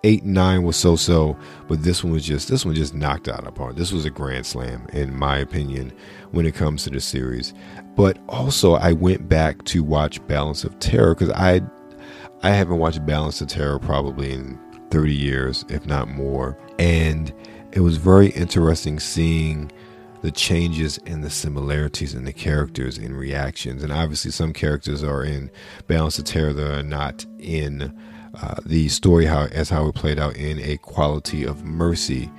Eight 0.03 0.23
and 0.23 0.33
nine 0.33 0.63
was 0.63 0.77
so 0.77 0.97
so, 0.97 1.37
but 1.69 1.83
this 1.83 2.03
one 2.03 2.15
was 2.15 2.25
just 2.25 2.49
this 2.49 2.65
one 2.65 2.75
just 2.75 2.95
knocked 2.95 3.29
out 3.29 3.47
apart. 3.47 3.77
This 3.77 3.93
was 3.93 4.07
a 4.07 4.11
grand 4.11 4.47
slam, 4.47 4.87
in 4.95 5.15
my 5.15 5.37
opinion, 5.37 5.93
when 6.31 6.47
it 6.47 6.55
comes 6.55 6.85
to 6.85 6.91
the 6.91 7.01
series. 7.01 7.53
But 7.97 8.17
also, 8.27 8.77
I 8.77 8.93
went 8.93 9.29
back 9.29 9.63
to 9.67 9.85
watch 9.85 10.27
Balance 10.27 10.65
of 10.65 10.79
Terror 10.79 11.15
because 11.15 11.29
I 11.33 11.61
I 12.43 12.49
haven't 12.49 12.79
watched 12.79 13.05
Balance 13.05 13.43
of 13.43 13.49
Terror 13.49 13.79
probably 13.79 14.33
in 14.33 14.59
30 14.91 15.15
years, 15.15 15.67
if 15.69 15.85
not 15.85 16.09
more. 16.09 16.57
And 16.79 17.31
it 17.73 17.81
was 17.81 17.97
very 17.97 18.29
interesting 18.31 18.99
seeing 18.99 19.71
the 20.23 20.31
changes 20.31 20.99
and 21.07 21.25
the 21.25 21.31
similarities 21.31 22.15
in 22.15 22.25
the 22.25 22.33
characters 22.33 22.99
and 22.99 23.17
reactions. 23.17 23.83
And 23.83 23.93
obviously, 23.93 24.31
some 24.31 24.53
characters 24.53 25.03
are 25.03 25.25
in 25.25 25.51
Balance 25.87 26.19
of 26.19 26.25
Terror 26.25 26.53
that 26.53 26.79
are 26.79 26.83
not 26.83 27.25
in 27.39 27.97
uh, 28.35 28.57
the 28.65 28.89
story 28.89 29.25
how 29.25 29.47
as 29.47 29.71
how 29.71 29.87
it 29.87 29.95
played 29.95 30.19
out 30.19 30.37
in 30.37 30.59
A 30.61 30.77
Quality 30.79 31.45
of 31.45 31.65
Mercy. 31.65 32.31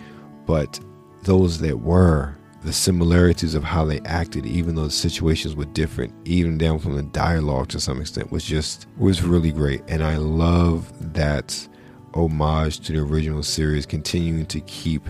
But 0.45 0.79
those 1.23 1.59
that 1.59 1.79
were 1.79 2.35
the 2.63 2.73
similarities 2.73 3.55
of 3.55 3.63
how 3.63 3.85
they 3.85 3.99
acted, 4.01 4.45
even 4.45 4.75
though 4.75 4.85
the 4.85 4.91
situations 4.91 5.55
were 5.55 5.65
different, 5.65 6.13
even 6.25 6.57
down 6.57 6.77
from 6.77 6.95
the 6.95 7.03
dialogue 7.03 7.69
to 7.69 7.79
some 7.79 7.99
extent, 7.99 8.31
was 8.31 8.43
just 8.43 8.85
was 8.97 9.23
really 9.23 9.51
great. 9.51 9.81
And 9.87 10.03
I 10.03 10.17
love 10.17 11.13
that 11.13 11.67
homage 12.13 12.79
to 12.81 12.93
the 12.93 12.99
original 12.99 13.43
series, 13.43 13.85
continuing 13.85 14.45
to 14.47 14.59
keep 14.61 15.07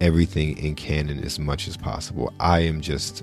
everything 0.00 0.56
in 0.58 0.74
canon 0.74 1.22
as 1.24 1.38
much 1.38 1.68
as 1.68 1.76
possible. 1.76 2.32
I 2.40 2.60
am 2.60 2.80
just 2.80 3.22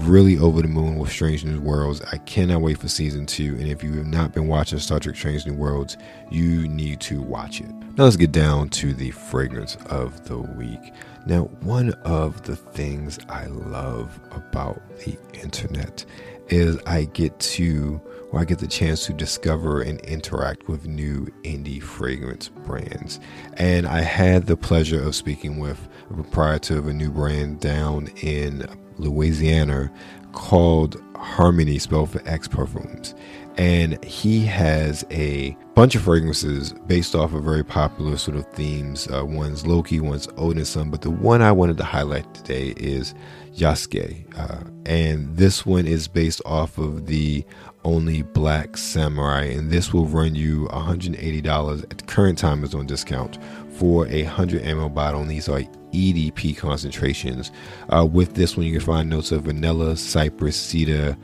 really 0.00 0.38
over 0.38 0.62
the 0.62 0.68
moon 0.68 0.96
with 0.96 1.10
Strange 1.10 1.44
New 1.44 1.60
Worlds. 1.60 2.00
I 2.12 2.18
cannot 2.18 2.60
wait 2.60 2.78
for 2.78 2.88
season 2.88 3.26
two. 3.26 3.56
And 3.56 3.66
if 3.66 3.82
you 3.82 3.94
have 3.94 4.06
not 4.06 4.32
been 4.32 4.46
watching 4.46 4.78
Star 4.78 5.00
Trek 5.00 5.16
Strange 5.16 5.46
New 5.46 5.54
Worlds, 5.54 5.96
you 6.30 6.68
need 6.68 7.00
to 7.00 7.20
watch 7.20 7.60
it. 7.60 7.68
Now 7.96 8.04
let's 8.04 8.16
get 8.16 8.32
down 8.32 8.68
to 8.70 8.92
the 8.94 9.10
fragrance 9.10 9.76
of 9.86 10.28
the 10.28 10.38
week. 10.38 10.92
Now, 11.26 11.44
one 11.62 11.90
of 12.04 12.42
the 12.42 12.56
things 12.56 13.18
I 13.28 13.46
love 13.46 14.18
about 14.30 14.80
the 15.00 15.18
internet 15.34 16.04
is 16.48 16.78
I 16.86 17.04
get 17.06 17.38
to 17.40 18.00
or 18.30 18.40
I 18.40 18.44
get 18.44 18.58
the 18.58 18.66
chance 18.66 19.06
to 19.06 19.12
discover 19.12 19.80
and 19.80 20.00
interact 20.00 20.68
with 20.68 20.86
new 20.86 21.26
indie 21.44 21.82
fragrance 21.82 22.48
brands. 22.48 23.20
And 23.54 23.86
I 23.86 24.02
had 24.02 24.46
the 24.46 24.56
pleasure 24.56 25.02
of 25.02 25.14
speaking 25.14 25.58
with 25.58 25.88
a 26.10 26.14
proprietor 26.14 26.78
of 26.78 26.88
a 26.88 26.92
new 26.92 27.10
brand 27.10 27.60
down 27.60 28.08
in 28.22 28.66
Louisiana 28.98 29.90
called 30.32 31.02
Harmony, 31.16 31.78
spelled 31.78 32.10
for 32.10 32.22
X 32.26 32.48
Perfumes. 32.48 33.14
And 33.56 34.02
he 34.04 34.46
has 34.46 35.04
a 35.10 35.56
bunch 35.74 35.96
of 35.96 36.02
fragrances 36.02 36.74
based 36.86 37.16
off 37.16 37.34
of 37.34 37.42
very 37.42 37.64
popular 37.64 38.16
sort 38.16 38.36
of 38.36 38.46
themes. 38.52 39.08
Uh, 39.08 39.24
one's 39.24 39.66
Loki, 39.66 39.98
one's 39.98 40.28
Odinson, 40.28 40.92
but 40.92 41.02
the 41.02 41.10
one 41.10 41.42
I 41.42 41.50
wanted 41.50 41.76
to 41.78 41.84
highlight 41.84 42.32
today 42.34 42.68
is 42.76 43.14
Yasuke. 43.56 44.38
Uh, 44.38 44.62
and 44.86 45.36
this 45.36 45.66
one 45.66 45.88
is 45.88 46.06
based 46.06 46.40
off 46.46 46.78
of 46.78 47.06
the 47.06 47.44
Only 47.84 48.22
Black 48.22 48.76
Samurai. 48.76 49.44
And 49.44 49.70
this 49.70 49.92
will 49.92 50.06
run 50.06 50.34
you 50.34 50.66
$180 50.68 51.82
at 51.84 51.98
the 51.98 52.04
current 52.04 52.38
time 52.38 52.64
is 52.64 52.74
on 52.74 52.86
discount 52.86 53.38
for 53.70 54.06
a 54.08 54.24
100 54.24 54.62
ml 54.62 54.92
bottle. 54.92 55.22
And 55.22 55.30
these 55.30 55.48
are 55.48 55.60
EDP 55.92 56.56
concentrations. 56.56 57.50
Uh, 57.88 58.04
with 58.04 58.34
this 58.34 58.56
one, 58.56 58.66
you 58.66 58.72
can 58.72 58.80
find 58.80 59.08
notes 59.08 59.32
of 59.32 59.44
vanilla, 59.44 59.96
cypress, 59.96 60.60
cedar, 60.60 61.16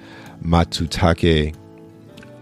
matsutake 0.42 1.54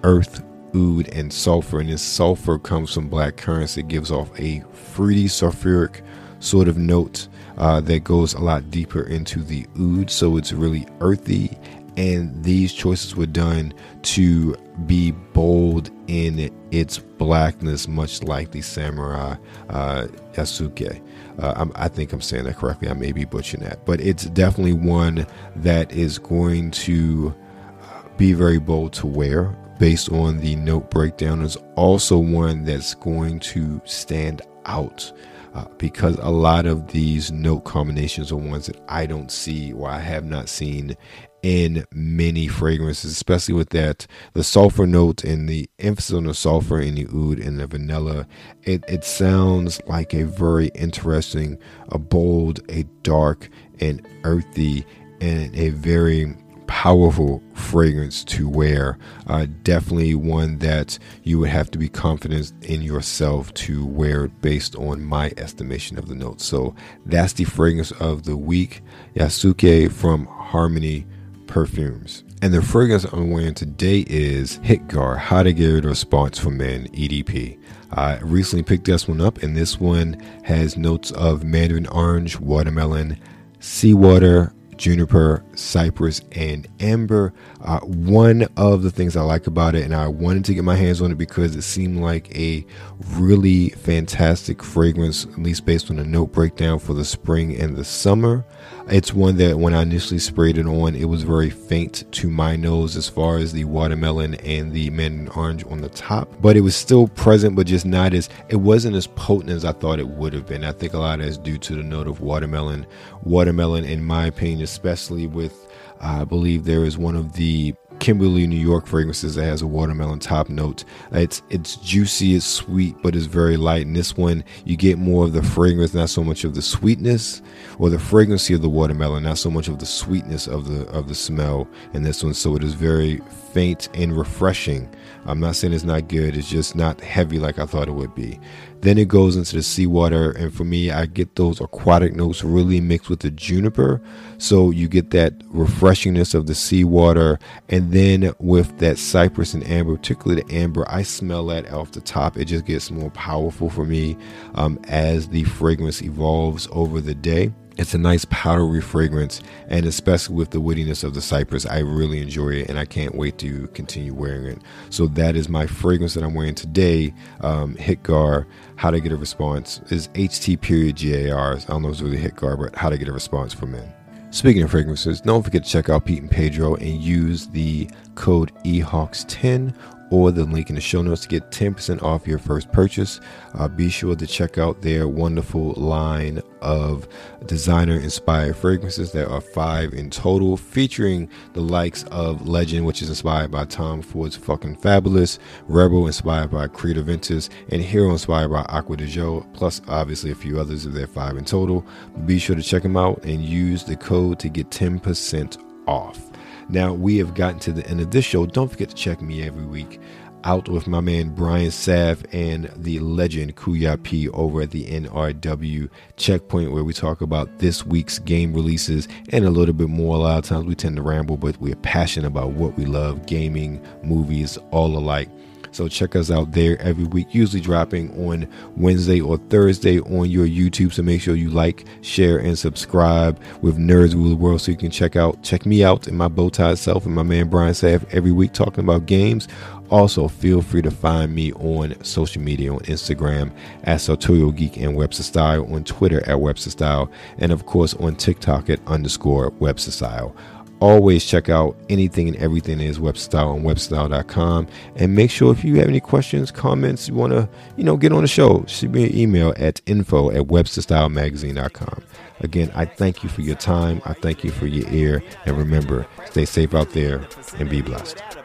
earth, 0.05 0.43
oud, 0.75 1.09
and 1.09 1.33
sulfur. 1.33 1.81
And 1.81 1.91
this 1.91 2.03
sulfur 2.03 2.59
comes 2.59 2.93
from 2.93 3.09
black 3.09 3.37
currants. 3.37 3.77
It 3.77 3.89
gives 3.89 4.11
off 4.11 4.31
a 4.39 4.61
fruity, 4.73 5.25
sulfuric 5.25 6.03
sort 6.41 6.69
of 6.69 6.77
note 6.77 7.29
uh, 7.57 7.81
that 7.83 8.05
goes 8.05 8.35
a 8.35 8.41
lot 8.41 8.71
deeper 8.71 9.05
into 9.05 9.43
the 9.43 9.67
oud. 9.79 10.11
So 10.11 10.37
it's 10.37 10.53
really 10.53 10.87
earthy. 11.01 11.57
And 11.97 12.43
these 12.43 12.73
choices 12.73 13.15
were 13.15 13.27
done 13.27 13.75
to 14.03 14.55
be 14.87 15.11
bold 15.11 15.91
in 16.07 16.51
its 16.71 16.99
blackness, 16.99 17.87
much 17.87 18.23
like 18.23 18.51
the 18.51 18.63
samurai 18.63 19.37
uh, 19.69 20.07
Yasuke. 20.33 21.03
Uh, 21.39 21.67
i 21.75 21.89
think 21.89 22.13
I'm 22.13 22.21
saying 22.21 22.45
that 22.45 22.57
correctly. 22.57 22.89
I 22.89 22.95
may 22.95 23.13
be 23.13 23.25
butchering 23.25 23.63
that, 23.65 23.85
but 23.85 24.01
it's 24.01 24.25
definitely 24.27 24.75
one 24.75 25.27
that 25.57 25.93
is 25.93 26.19
going 26.19 26.71
to 26.73 27.35
uh, 27.83 28.03
be 28.17 28.33
very 28.33 28.59
bold 28.59 28.93
to 28.95 29.07
wear 29.07 29.57
based 29.79 30.11
on 30.13 30.39
the 30.39 30.57
note 30.57 30.91
breakdown. 30.91 31.43
It's 31.43 31.57
also 31.77 32.19
one 32.19 32.65
that's 32.65 32.95
going 32.95 33.41
to 33.41 33.81
stand 33.85 34.43
out 34.65 35.13
uh, 35.55 35.67
because 35.79 36.17
a 36.19 36.31
lot 36.31 36.67
of 36.67 36.89
these 36.89 37.31
note 37.31 37.65
combinations 37.65 38.33
are 38.33 38.37
ones 38.37 38.67
that 38.67 38.81
I 38.89 39.07
don't 39.07 39.31
see 39.31 39.73
or 39.73 39.89
I 39.89 39.99
have 39.99 40.25
not 40.25 40.49
seen 40.49 40.97
in 41.43 41.85
many 41.93 42.47
fragrances, 42.47 43.11
especially 43.13 43.55
with 43.55 43.71
that 43.71 44.07
the 44.33 44.45
sulfur 44.45 44.87
note 44.87 45.25
and 45.25 45.49
the 45.49 45.69
emphasis 45.79 46.15
on 46.15 46.25
the 46.25 46.35
sulfur 46.35 46.81
in 46.81 46.95
the 46.95 47.07
oud 47.07 47.39
and 47.39 47.59
the 47.59 47.67
vanilla. 47.67 48.27
It 48.63 48.85
it 48.89 49.05
sounds 49.05 49.81
like 49.87 50.15
a 50.15 50.25
very 50.25 50.69
interesting, 50.75 51.59
a 51.91 51.99
bold, 51.99 52.61
a 52.69 52.85
dark, 53.03 53.49
and 53.81 54.07
earthy, 54.25 54.87
and 55.21 55.55
a 55.57 55.71
very 55.71 56.37
powerful 56.73 57.43
fragrance 57.53 58.25
to 58.25 58.49
wear. 58.49 58.99
Uh, 59.27 59.47
definitely 59.63 60.15
one 60.15 60.59
that 60.59 60.99
you 61.23 61.39
would 61.39 61.51
have 61.51 61.71
to 61.71 61.79
be 61.79 61.89
confident 61.89 62.51
in 62.63 62.81
yourself 62.81 63.53
to 63.53 63.85
wear 63.85 64.29
based 64.29 64.75
on 64.77 65.05
my 65.05 65.31
estimation 65.37 65.99
of 65.99 66.09
the 66.09 66.15
notes. 66.15 66.47
So 66.47 66.75
that's 67.05 67.35
the 67.35 67.45
fragrance 67.45 67.91
of 67.93 68.23
the 68.23 68.39
week. 68.39 68.81
Yasuke 69.15 69.93
from 69.93 70.27
Xarmony 70.27 71.05
perfumes. 71.53 72.25
And 72.41 72.55
the 72.55 72.63
fragrance 72.63 73.05
I'm 73.05 73.31
wearing 73.31 73.53
today 73.53 74.07
is 74.09 74.59
Hitgar 74.61 75.19
How 75.19 75.43
to 75.43 75.53
Get 75.53 75.85
a 75.85 75.89
Response 75.89 76.39
for 76.39 76.49
Men 76.49 76.89
EDP. 76.95 77.59
I 77.91 78.19
recently 78.21 78.63
picked 78.63 78.87
this 78.87 79.07
one 79.07 79.21
up, 79.21 79.43
and 79.43 79.55
this 79.55 79.79
one 79.79 80.15
has 80.45 80.79
notes 80.79 81.11
of 81.11 81.45
mandarin 81.45 81.87
orange, 81.89 82.41
watermelon, 82.41 83.19
seawater, 83.61 84.55
juniper, 84.79 85.45
cypress, 85.55 86.23
and 86.33 86.67
amber. 86.81 87.35
Uh, 87.65 87.79
one 87.81 88.49
of 88.57 88.83
the 88.83 88.91
things 88.91 89.17
I 89.17 89.23
like 89.23 89.47
about 89.47 89.77
it, 89.77 89.85
and 89.85 89.95
I 89.95 90.09
wanted 90.09 90.45
to 90.47 90.55
get 90.55 90.65
my 90.65 90.75
hands 90.75 91.01
on 91.01 91.13
it 91.13 91.19
because 91.19 91.55
it 91.55 91.63
seemed 91.63 92.01
like 92.01 92.37
a 92.37 92.67
really 93.11 93.71
fantastic 93.71 94.63
fragrance, 94.63 95.27
at 95.27 95.39
least 95.39 95.65
based 95.65 95.89
on 95.89 95.97
the 95.97 96.05
note 96.05 96.33
breakdown 96.33 96.81
for 96.81 96.93
the 96.93 97.05
spring 97.05 97.57
and 97.61 97.77
the 97.77 97.85
summer. 97.85 98.45
It's 98.89 99.15
one 99.15 99.37
that 99.37 99.59
when 99.59 99.75
I 99.75 99.83
initially 99.83 100.19
sprayed 100.19 100.59
it 100.59 100.67
on, 100.67 100.97
it 100.97 101.05
was 101.05 101.23
very 101.23 101.51
faint 101.51 102.11
to 102.13 102.29
my 102.29 102.57
nose 102.57 102.97
as 102.97 103.09
far 103.09 103.39
as 103.39 103.53
the 103.53 103.65
watermelon 103.65 104.35
and 104.37 104.73
the 104.73 104.91
mandarin 104.91 105.29
orange 105.29 105.65
on 105.67 105.83
the 105.83 105.89
top, 105.89 106.29
but 106.41 106.57
it 106.57 106.63
was 106.63 106.75
still 106.75 107.07
present, 107.07 107.55
but 107.55 107.69
just 107.69 107.87
not 107.87 108.13
as 108.13 108.29
it 108.49 108.57
wasn't 108.57 108.97
as 108.97 109.07
potent 109.07 109.51
as 109.51 109.65
I 109.65 109.71
thought 109.71 110.01
it 110.01 110.09
would 110.09 110.33
have 110.33 110.47
been. 110.47 110.65
I 110.65 110.73
think 110.73 110.95
a 110.95 110.99
lot 110.99 111.21
of 111.21 111.27
that's 111.27 111.39
due 111.39 111.59
to 111.59 111.77
the 111.77 111.83
note 111.85 112.09
of 112.09 112.21
watermelon. 112.21 112.87
Watermelon, 113.23 113.85
in 113.85 114.05
my 114.05 114.27
opinion, 114.27 114.63
especially 114.63 115.29
with 115.29 115.69
I 116.03 116.25
believe 116.25 116.65
there 116.65 116.85
is 116.85 116.99
one 116.99 117.17
of 117.17 117.35
the 117.35 117.75
Kimberly, 118.03 118.49
New 118.49 118.57
York 118.57 118.87
fragrances 118.87 119.37
that 119.37 119.45
has 119.45 119.63
a 119.63 119.67
watermelon 119.69 120.19
top 120.19 120.49
note. 120.49 120.83
It's 121.13 121.41
it's 121.51 121.77
juicy, 121.77 122.35
it's 122.35 122.45
sweet, 122.45 122.97
but 123.01 123.15
it's 123.15 123.27
very 123.27 123.57
light. 123.57 123.87
And 123.87 123.95
this 123.95 124.17
one, 124.17 124.43
you 124.65 124.77
get 124.77 124.99
more 124.99 125.25
of 125.25 125.33
the 125.33 125.43
fragrance, 125.45 125.95
not 125.95 126.11
so 126.11 126.25
much 126.25 126.43
of 126.43 126.57
the 126.57 126.63
sweetness 126.63 127.43
or 127.79 127.91
the 127.91 128.01
fragrancy 128.01 128.55
of 128.55 128.61
the 128.61 128.69
watermelon, 128.69 129.23
not 129.23 129.39
so 129.39 129.53
much 129.53 129.69
of 129.69 129.79
the 129.79 129.87
sweetness 129.87 130.49
of 130.49 130.67
the 130.67 130.85
of 130.89 131.07
the 131.07 131.15
smell 131.15 131.69
in 131.95 132.03
this 132.03 132.25
one. 132.25 132.35
So 132.35 132.57
it 132.57 132.65
is 132.65 132.75
very 132.75 133.19
faint 133.53 133.89
and 133.95 134.19
refreshing. 134.19 134.93
I'm 135.25 135.41
not 135.41 135.57
saying 135.57 135.73
it's 135.73 135.85
not 135.85 136.09
good, 136.09 136.37
it's 136.37 136.49
just 136.49 136.75
not 136.75 137.01
heavy 137.01 137.39
like 137.39 137.59
I 137.59 137.67
thought 137.67 137.89
it 137.89 137.93
would 137.93 138.15
be. 138.15 138.41
Then 138.81 138.99
it 138.99 139.07
goes 139.07 139.37
into 139.37 139.55
the 139.55 139.63
seawater, 139.63 140.33
and 140.33 140.53
for 140.53 140.65
me, 140.65 140.91
I 140.91 141.07
get 141.07 141.37
those 141.37 141.61
aquatic 141.61 142.17
notes 142.17 142.43
really 142.43 142.81
mixed 142.81 143.09
with 143.09 143.21
the 143.21 143.31
juniper. 143.31 144.03
So 144.39 144.71
you 144.71 144.89
get 144.89 145.11
that 145.11 145.39
refreshingness 145.51 146.35
of 146.35 146.47
the 146.47 146.55
seawater, 146.55 147.39
and 147.69 147.93
then 147.93 148.33
with 148.41 148.79
that 148.79 148.99
cypress 148.99 149.55
and 149.55 149.65
amber, 149.69 149.97
particularly 149.97 150.43
the 150.43 150.55
amber, 150.55 150.85
I 150.89 151.03
smell 151.03 151.47
that 151.47 151.73
off 151.73 151.93
the 151.93 152.01
top. 152.01 152.37
It 152.37 152.47
just 152.47 152.67
gets 152.67 152.91
more 152.91 153.11
powerful 153.11 153.71
for 153.71 153.85
me 153.85 154.17
um, 154.55 154.81
as 154.89 155.29
the 155.29 155.45
fragrance 155.45 156.03
evolves 156.03 156.67
over 156.73 157.01
the 157.01 157.15
day. 157.15 157.53
It's 157.79 157.95
a 157.95 157.99
nice 157.99 158.27
powdery 158.27 158.83
fragrance, 158.83 159.41
and 159.69 159.87
especially 159.87 160.37
with 160.37 160.51
the 160.51 160.61
wittiness 160.61 161.05
of 161.05 161.15
the 161.15 161.23
cypress, 161.23 161.65
I 161.65 161.79
really 161.79 162.21
enjoy 162.21 162.51
it, 162.51 162.69
and 162.69 162.79
I 162.79 162.85
can't 162.85 163.15
wait 163.15 163.39
to 163.39 163.67
continue 163.69 164.13
wearing 164.13 164.45
it. 164.45 164.59
So 164.91 165.07
that 165.09 165.37
is 165.37 165.49
my 165.49 165.67
fragrance 165.67 166.15
that 166.15 166.23
I'm 166.23 166.35
wearing 166.35 166.55
today. 166.55 167.15
Um, 167.41 167.75
Hitgar, 167.77 168.47
How 168.77 168.91
to 168.91 169.01
Get 169.01 169.13
a 169.13 169.17
Response 169.17 169.81
is 169.91 170.09
HT 170.09 170.61
period 170.61 170.97
GAR. 170.97 171.57
I 171.57 171.59
don't 171.61 171.83
know 171.83 171.89
if 171.89 171.95
it's 171.95 172.03
really 172.03 172.19
Hitgar, 172.19 172.59
but 172.59 172.77
How 172.77 172.91
to 172.91 172.99
Get 172.99 173.09
a 173.09 173.13
Response 173.13 173.55
for 173.55 173.67
Men. 173.67 173.91
Speaking 174.31 174.63
of 174.63 174.71
fragrances, 174.71 175.21
don't 175.21 175.43
forget 175.43 175.65
to 175.65 175.71
check 175.71 175.89
out 175.91 176.07
Pete 176.07 176.23
and 176.23 176.31
Pedro 176.31 176.75
and 176.77 177.03
use 177.03 177.49
the 177.49 177.89
code 178.15 178.51
EHAWKES10 178.65 179.75
or 180.13 180.31
the 180.31 180.45
link 180.45 180.69
in 180.69 180.75
the 180.75 180.81
show 180.81 181.01
notes 181.01 181.23
to 181.23 181.29
get 181.29 181.51
10% 181.51 182.03
off 182.03 182.27
your 182.27 182.39
first 182.39 182.71
purchase. 182.71 183.19
Uh, 183.55 183.67
be 183.67 183.89
sure 183.89 184.15
to 184.15 184.27
check 184.27 184.59
out 184.59 184.83
their 184.83 185.09
wonderful 185.09 185.73
line 185.73 186.43
of 186.61 187.09
designer 187.47 187.97
inspired 187.99 188.55
fragrances. 188.55 189.11
There 189.11 189.29
are 189.29 189.41
five 189.41 189.95
in 189.95 190.11
total, 190.11 190.59
featuring 190.59 191.31
the 191.55 191.63
likes 191.63 192.05
of 192.11 192.47
Legend, 192.47 192.85
which 192.85 193.01
is 193.01 193.09
inspired 193.09 193.51
by 193.51 193.65
Tom 193.65 194.03
Ford's 194.03 194.37
fucking 194.37 194.77
fabulous, 194.77 195.39
Rebel, 195.67 196.07
inspired 196.07 196.51
by 196.51 196.69
Creed 196.69 196.99
Aventus, 196.99 197.49
and 197.71 197.81
Hero, 197.81 198.11
inspired 198.11 198.51
by 198.51 198.67
Acqua 198.69 198.99
di 198.99 199.07
Gio, 199.07 199.51
plus 199.55 199.81
obviously 199.89 200.31
a 200.31 200.35
few 200.35 200.61
others 200.61 200.85
of 200.85 200.93
their 200.93 201.07
five 201.07 201.39
in 201.39 201.47
total. 201.47 201.87
Be 202.27 202.39
sure 202.39 202.55
to 202.55 202.63
check 202.63 202.83
them 202.83 202.99
out 202.99 203.25
and 203.25 203.43
use 203.43 203.83
the 203.83 203.97
code 203.97 204.39
to 204.41 204.51
get 204.51 204.69
10% 204.69 205.57
off. 205.87 206.32
Now, 206.69 206.93
we 206.93 207.19
have 207.19 207.35
gotten 207.35 207.59
to 207.61 207.73
the 207.73 207.87
end 207.87 208.01
of 208.01 208.11
this 208.11 208.25
show. 208.25 208.47
Don't 208.47 208.71
forget 208.71 208.89
to 208.91 208.95
check 208.95 209.21
me 209.21 209.43
every 209.43 209.67
week 209.67 210.01
out 210.45 210.69
with 210.69 210.87
my 210.87 211.01
man 211.01 211.31
Brian 211.31 211.71
Saff 211.71 212.25
and 212.33 212.71
the 212.77 212.99
legend 213.01 213.57
Kuya 213.57 214.03
P 214.03 214.29
over 214.31 214.63
at 214.63 214.71
the 214.71 214.85
NRW 214.87 215.89
checkpoint 216.17 216.73
where 216.73 216.85
we 216.85 216.93
talk 216.93 217.21
about 217.21 217.59
this 217.59 217.87
week's 217.87 218.19
game 218.19 218.53
releases 218.53 219.09
and 219.31 219.45
a 219.45 219.51
little 219.51 219.75
bit 219.75 219.89
more. 219.89 220.17
A 220.17 220.19
lot 220.19 220.39
of 220.39 220.45
times 220.45 220.67
we 220.67 220.75
tend 220.75 220.97
to 220.97 221.03
ramble, 221.03 221.37
but 221.37 221.59
we're 221.61 221.77
passionate 221.77 222.27
about 222.27 222.53
what 222.53 222.77
we 222.77 222.85
love 222.85 223.27
gaming, 223.27 223.85
movies, 224.03 224.59
all 224.71 224.97
alike. 224.97 225.29
So 225.73 225.89
check 225.89 226.15
us 226.15 226.31
out 226.31 226.53
there 226.53 226.81
every 226.81 227.05
week, 227.05 227.35
usually 227.35 227.63
dropping 227.63 228.11
on 228.29 228.47
Wednesday 228.77 229.21
or 229.21 229.39
Thursday 229.39 230.01
on 230.01 230.31
your 230.31 230.47
YouTube. 230.47 230.93
So 230.93 231.03
make 231.03 231.23
sure 231.23 231.35
you 231.35 231.51
like, 231.51 231.87
share, 232.03 232.39
and 232.39 232.59
subscribe 232.59 233.41
with 233.63 233.79
Nerds 233.79 234.15
Rule 234.15 234.29
the 234.29 234.37
World 234.37 234.61
so 234.61 234.71
you 234.71 234.77
can 234.77 234.91
check 234.91 235.17
out 235.17 235.43
check 235.43 235.67
me 235.67 235.83
out 235.83 236.07
and 236.07 236.17
my 236.17 236.29
bow 236.29 236.51
tie 236.51 236.75
self 236.75 237.07
and 237.07 237.15
my 237.15 237.23
man 237.23 237.49
Brian 237.49 237.73
Saff 237.73 238.05
every 238.13 238.33
week 238.33 238.53
talking 238.53 238.85
about 238.85 239.07
games. 239.07 239.49
Also, 239.91 240.27
feel 240.27 240.63
free 240.63 240.81
to 240.81 240.91
find 240.91 241.35
me 241.35 241.53
on 241.53 242.03
social 242.03 242.41
media 242.41 242.73
on 242.73 242.81
Instagram 242.81 243.53
at 243.85 244.01
Sartorial 244.01 244.51
Geek 244.51 244.79
and 244.79 244.97
Webster 244.97 245.23
Style, 245.23 245.71
on 245.75 245.85
Twitter 245.85 246.27
at 246.27 246.41
Webster 246.41 246.71
Style, 246.71 247.11
and 247.39 247.53
of 247.53 247.67
course 247.67 247.93
on 247.95 248.17
TikTok 248.17 248.71
at 248.71 248.81
underscore 248.87 249.51
Webster 249.59 249.91
Style 249.91 250.35
always 250.83 251.25
check 251.25 251.49
out 251.49 251.77
anything 251.89 252.27
and 252.27 252.37
everything 252.39 252.81
is 252.81 252.99
webstyle 252.99 253.55
on 253.55 253.63
webstyle.com 253.63 254.67
and 254.97 255.15
make 255.15 255.31
sure 255.31 255.53
if 255.53 255.65
you 255.65 255.77
have 255.77 255.89
any 255.89 256.01
questions 256.01 256.51
comments 256.51 257.07
you 257.07 257.15
want 257.15 257.33
to 257.33 257.49
you 257.77 257.85
know 257.85 257.97
get 257.97 258.13
on 258.13 258.23
the 258.23 258.29
show 258.29 258.65
shoot 258.67 258.91
me 258.91 259.05
an 259.05 259.17
email 259.17 259.55
at 259.57 259.81
info 259.87 260.31
at 260.31 260.49
websterstylemagazine.com 260.49 262.03
again 262.41 262.69
i 262.75 262.85
thank 262.85 263.23
you 263.23 263.29
for 263.29 263.43
your 263.43 263.57
time. 263.57 264.03
I 264.05 264.13
thank 264.15 264.45
you 264.45 264.51
for 264.51 264.67
your 264.67 264.89
ear. 264.91 265.23
And 265.47 265.57
remember 265.57 266.07
stay 266.27 266.45
safe 266.45 266.75
out 266.75 266.91
there 266.91 267.27
and 267.59 267.69
be 267.69 267.83
blessed 267.83 268.42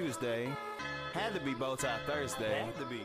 Tuesday. 0.00 0.48
Had 1.12 1.34
to 1.34 1.40
be 1.40 1.52
bow 1.52 1.76
tie 1.76 1.98
Thursday. 2.06 2.62
Had 2.64 2.78
to 2.78 2.86
be. 2.86 3.02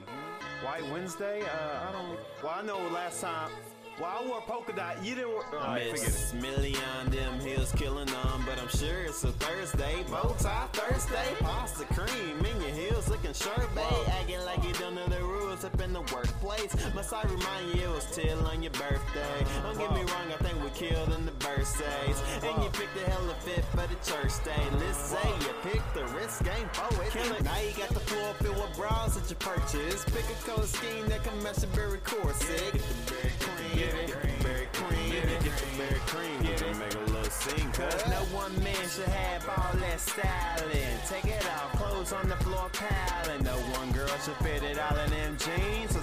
White 0.64 0.90
Wednesday? 0.94 1.42
Uh, 1.42 1.90
I 1.90 1.92
don't. 1.92 2.18
Well, 2.42 2.54
I 2.56 2.62
know 2.62 2.78
last 2.88 3.20
time. 3.20 3.52
Well, 4.00 4.12
I 4.22 4.26
wore 4.26 4.42
polka 4.42 4.74
dot. 4.74 5.04
You 5.04 5.16
didn't 5.16 5.30
wear. 5.30 5.44
Oh, 5.54 5.76
Miss 5.92 6.34
Millie 6.34 6.76
on 6.98 7.10
them 7.10 7.40
hills 7.42 7.74
killing 7.74 8.08
them, 8.08 8.44
but 8.46 8.60
I'm 8.60 8.70
sure 8.70 9.02
it's 9.04 9.24
a 9.26 9.32
Thursday. 9.34 10.04
Bow 10.10 10.36
tie 10.40 10.68
Thursday, 10.72 11.36
pasta 11.40 11.86
cream 11.86 12.46
in 12.46 12.62
your 12.62 12.72
heels 12.72 13.10
looking 13.10 13.34
sharp, 13.34 13.74
babe. 13.76 14.08
Acting 14.08 14.44
like 14.46 14.64
you 14.64 14.74
don't 14.74 14.96
know 14.96 15.08
the 15.08 15.22
rules 15.22 15.66
up 15.66 15.80
in 15.82 15.92
the 15.92 16.02
workplace. 16.02 16.76
Must 16.94 17.14
I 17.14 17.24
remind 17.24 17.76
you 17.76 17.90
it 17.90 17.90
was 17.90 18.06
till 18.16 18.46
on 18.48 18.64
your 18.64 18.74
birthday? 18.74 19.46
Don't 19.64 19.78
get 19.78 19.92
me 19.92 20.02
wrong, 20.12 20.32
I 20.32 20.44
think 20.44 20.64
we 20.64 20.70
killed 20.72 21.12
in 21.14 21.26
the 21.26 21.32
birthdays. 21.66 22.22
And 22.44 22.64
you 22.64 22.70
picked 22.70 22.94
the 22.94 23.10
hell 23.10 23.30
of 23.30 23.38
fit 23.38 23.66
for 23.66 23.88
the 23.88 23.96
church 24.06 24.44
day. 24.44 24.78
Let's 24.80 24.98
say 24.98 25.30
you 25.42 25.54
picked 25.64 25.94
the 25.94 26.06
risk 26.18 26.44
game 26.44 26.70
for 26.74 27.04
it. 27.04 27.44
Now 27.44 27.60
you 27.60 27.72
got 27.78 27.90
the 27.90 28.00
floor 28.02 28.34
filled 28.40 28.58
with 28.58 28.76
bras 28.78 29.16
that 29.16 29.30
you 29.30 29.36
purchase. 29.38 30.06
Pick 30.06 30.26
a 30.30 30.38
color 30.46 30.68
scheme 30.68 31.08
that 31.08 31.24
can 31.24 31.42
match 31.44 31.62
your 31.62 31.72
berry 31.72 32.00
corset. 32.00 32.74
Get 32.74 32.82
the 32.82 33.12
berry 33.12 33.34
cream. 33.40 33.76
Get 33.76 33.94
it, 33.96 34.44
berry 34.44 34.68
cream. 34.74 35.12
Get 35.12 35.42
the 35.42 35.78
berry 35.78 36.02
cream. 36.06 36.42
Get 36.44 36.62
it, 36.62 36.78
make 36.78 36.96
a 36.96 37.00
little 37.12 37.32
scene. 37.32 37.72
Cause 37.72 38.08
no 38.10 38.22
one 38.36 38.54
man 38.64 38.86
should 38.90 39.10
have 39.10 39.48
all 39.50 39.74
that 39.80 40.00
styling. 40.00 40.98
Take 41.08 41.26
it 41.26 41.46
off, 41.50 41.72
clothes 41.74 42.14
on 42.14 42.30
the 42.30 42.38
floor 42.38 42.70
piling. 42.74 43.44
No 43.44 43.56
one 43.78 43.92
girl 43.92 44.08
should 44.24 44.38
fit 44.38 44.64
it 44.64 44.80
all 44.80 44.98
in 44.98 45.10
them 45.10 45.38
jeans. 45.38 45.95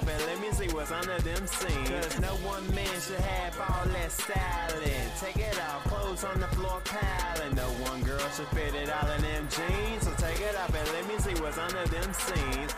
So 0.00 0.06
take 0.06 0.16
it 0.16 0.16
off 0.16 0.20
and 0.20 0.26
let 0.26 0.40
me 0.40 0.50
see 0.52 0.74
what's 0.74 0.90
under 0.90 1.18
them 1.18 1.46
seams. 1.46 1.90
Cause 1.90 2.20
no 2.20 2.34
one 2.48 2.74
man 2.74 3.00
should 3.00 3.20
have 3.20 3.60
all 3.60 3.86
that 3.86 4.12
styling. 4.12 5.10
Take 5.20 5.36
it 5.36 5.60
off, 5.60 5.84
clothes 5.84 6.24
on 6.24 6.40
the 6.40 6.46
floor 6.48 6.80
piling. 6.84 7.54
No 7.54 7.68
one 7.88 8.02
girl 8.02 8.18
should 8.34 8.48
fit 8.48 8.74
it 8.74 8.90
all 8.90 9.10
in 9.10 9.22
them 9.22 9.48
jeans. 9.50 10.04
So 10.04 10.12
take 10.16 10.40
it 10.40 10.56
off 10.56 10.74
and 10.74 10.88
let 10.92 11.06
me 11.08 11.18
see 11.18 11.40
what's 11.42 11.58
under 11.58 11.84
them 11.86 12.12
seams. 12.14 12.74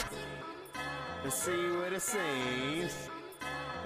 And 1.22 1.32
see 1.32 1.70
what 1.76 1.92
it 1.92 2.02
seems. 2.02 3.08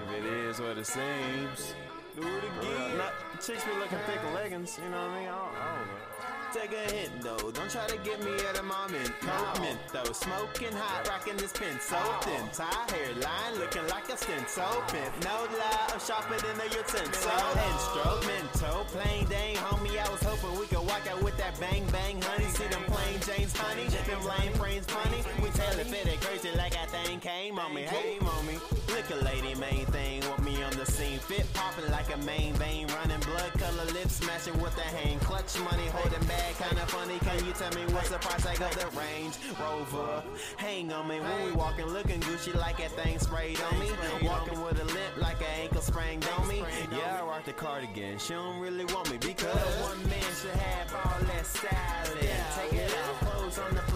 If 0.03 0.11
it 0.19 0.25
is 0.25 0.61
what 0.61 0.79
it 0.79 0.87
seems. 0.87 1.75
Do 2.15 2.23
it 2.23 2.45
again. 2.45 2.97
Not, 2.97 3.13
chicks 3.43 3.65
be 3.65 3.73
looking 3.79 3.99
thick 4.07 4.21
leggings, 4.35 4.79
you 4.83 4.89
know 4.91 5.03
what 5.03 5.11
I 5.11 5.21
mean? 5.21 5.29
I 5.29 5.33
don't, 5.33 5.55
I 5.55 5.77
don't 5.77 5.87
know. 5.87 6.06
Take 6.57 6.73
a 6.73 6.91
hint 6.91 7.21
though, 7.21 7.51
don't 7.51 7.71
try 7.71 7.87
to 7.87 7.99
get 7.99 8.25
me 8.25 8.33
at 8.49 8.59
a 8.59 8.63
moment. 8.63 9.13
Coat 9.21 9.61
mint 9.61 9.79
though, 9.93 10.11
smoking 10.13 10.73
hot, 10.73 11.07
rocking 11.07 11.37
this 11.37 11.53
pin 11.53 11.79
so 11.81 12.01
thin. 12.23 12.49
Tie 12.51 12.87
hairline, 12.97 13.61
looking 13.61 13.87
like 13.89 14.09
a 14.09 14.17
stint 14.17 14.49
so 14.49 14.65
pimp. 14.89 15.13
No 15.23 15.45
lie, 15.53 15.93
I'm 15.93 16.01
sharper 16.01 16.41
than 16.41 16.57
a 16.57 16.65
utensil. 16.73 17.31
Instrumental, 17.77 18.85
plain 18.89 19.27
dang, 19.29 19.57
homie. 19.57 20.01
I 20.01 20.09
was 20.09 20.23
hoping 20.23 20.59
we 20.59 20.67
could 20.67 20.81
walk 20.89 21.05
out 21.13 21.23
with 21.23 21.37
that 21.37 21.61
bang 21.61 21.85
bang, 21.93 22.23
honey. 22.23 22.49
See 22.49 22.69
them 22.69 22.85
plain 22.89 23.21
James, 23.21 23.55
honey. 23.55 23.85
Them 24.09 24.25
lame 24.25 24.53
frames, 24.55 24.87
funny. 24.87 25.21
Came 27.27 27.59
on 27.59 27.75
me. 27.75 27.83
Hey, 27.83 28.19
mommy, 28.21 28.55
look 28.87 29.11
a 29.11 29.25
lady, 29.25 29.57
main 29.57 29.85
thing 29.87 30.21
with 30.21 30.43
me 30.45 30.63
on 30.63 30.71
the 30.77 30.87
scene. 30.87 31.19
Fit 31.19 31.45
popping 31.55 31.91
like 31.91 32.15
a 32.15 32.19
main 32.19 32.55
vein, 32.55 32.87
running 32.87 33.19
blood 33.21 33.53
color 33.55 33.85
lips, 33.87 34.17
smashing 34.23 34.57
with 34.63 34.77
the 34.77 34.83
hand. 34.83 35.21
Clutch 35.23 35.59
money, 35.59 35.87
holding 35.87 36.25
back, 36.29 36.55
kinda 36.57 36.87
funny. 36.87 37.19
Can 37.19 37.45
you 37.45 37.53
tell 37.53 37.73
me 37.75 37.83
what's 37.93 38.11
the 38.11 38.19
price? 38.19 38.47
I 38.47 38.55
got 38.55 38.71
the 38.79 38.87
Range 38.97 39.35
Rover. 39.59 40.23
Hang 40.57 40.93
on 40.93 41.09
me 41.09 41.19
when 41.19 41.45
we 41.45 41.51
walking, 41.51 41.87
looking 41.87 42.21
Gucci 42.21 42.55
like 42.55 42.77
that 42.79 42.93
thing 42.93 43.19
sprayed 43.19 43.61
on 43.61 43.77
me. 43.81 43.91
Walking 44.23 44.63
with 44.63 44.81
a 44.81 44.85
limp 44.85 45.17
like 45.17 45.41
an 45.41 45.63
ankle 45.63 45.83
sprained 45.83 46.29
on 46.39 46.47
me. 46.47 46.63
Yeah, 46.93 47.23
I 47.23 47.27
rock 47.27 47.45
the 47.45 47.55
cardigan. 47.55 48.19
She 48.19 48.35
don't 48.35 48.61
really 48.61 48.85
want 48.95 49.11
me 49.11 49.19
because 49.19 49.67
one 49.83 50.01
man 50.09 50.31
should 50.41 50.55
have 50.55 50.95
all 50.95 51.21
that 51.27 51.45
styling. 51.45 52.31
Take 52.55 52.73
it 52.73 52.95
off, 53.03 53.19
clothes 53.27 53.59
on 53.59 53.75
the 53.75 53.83
floor, 53.91 53.96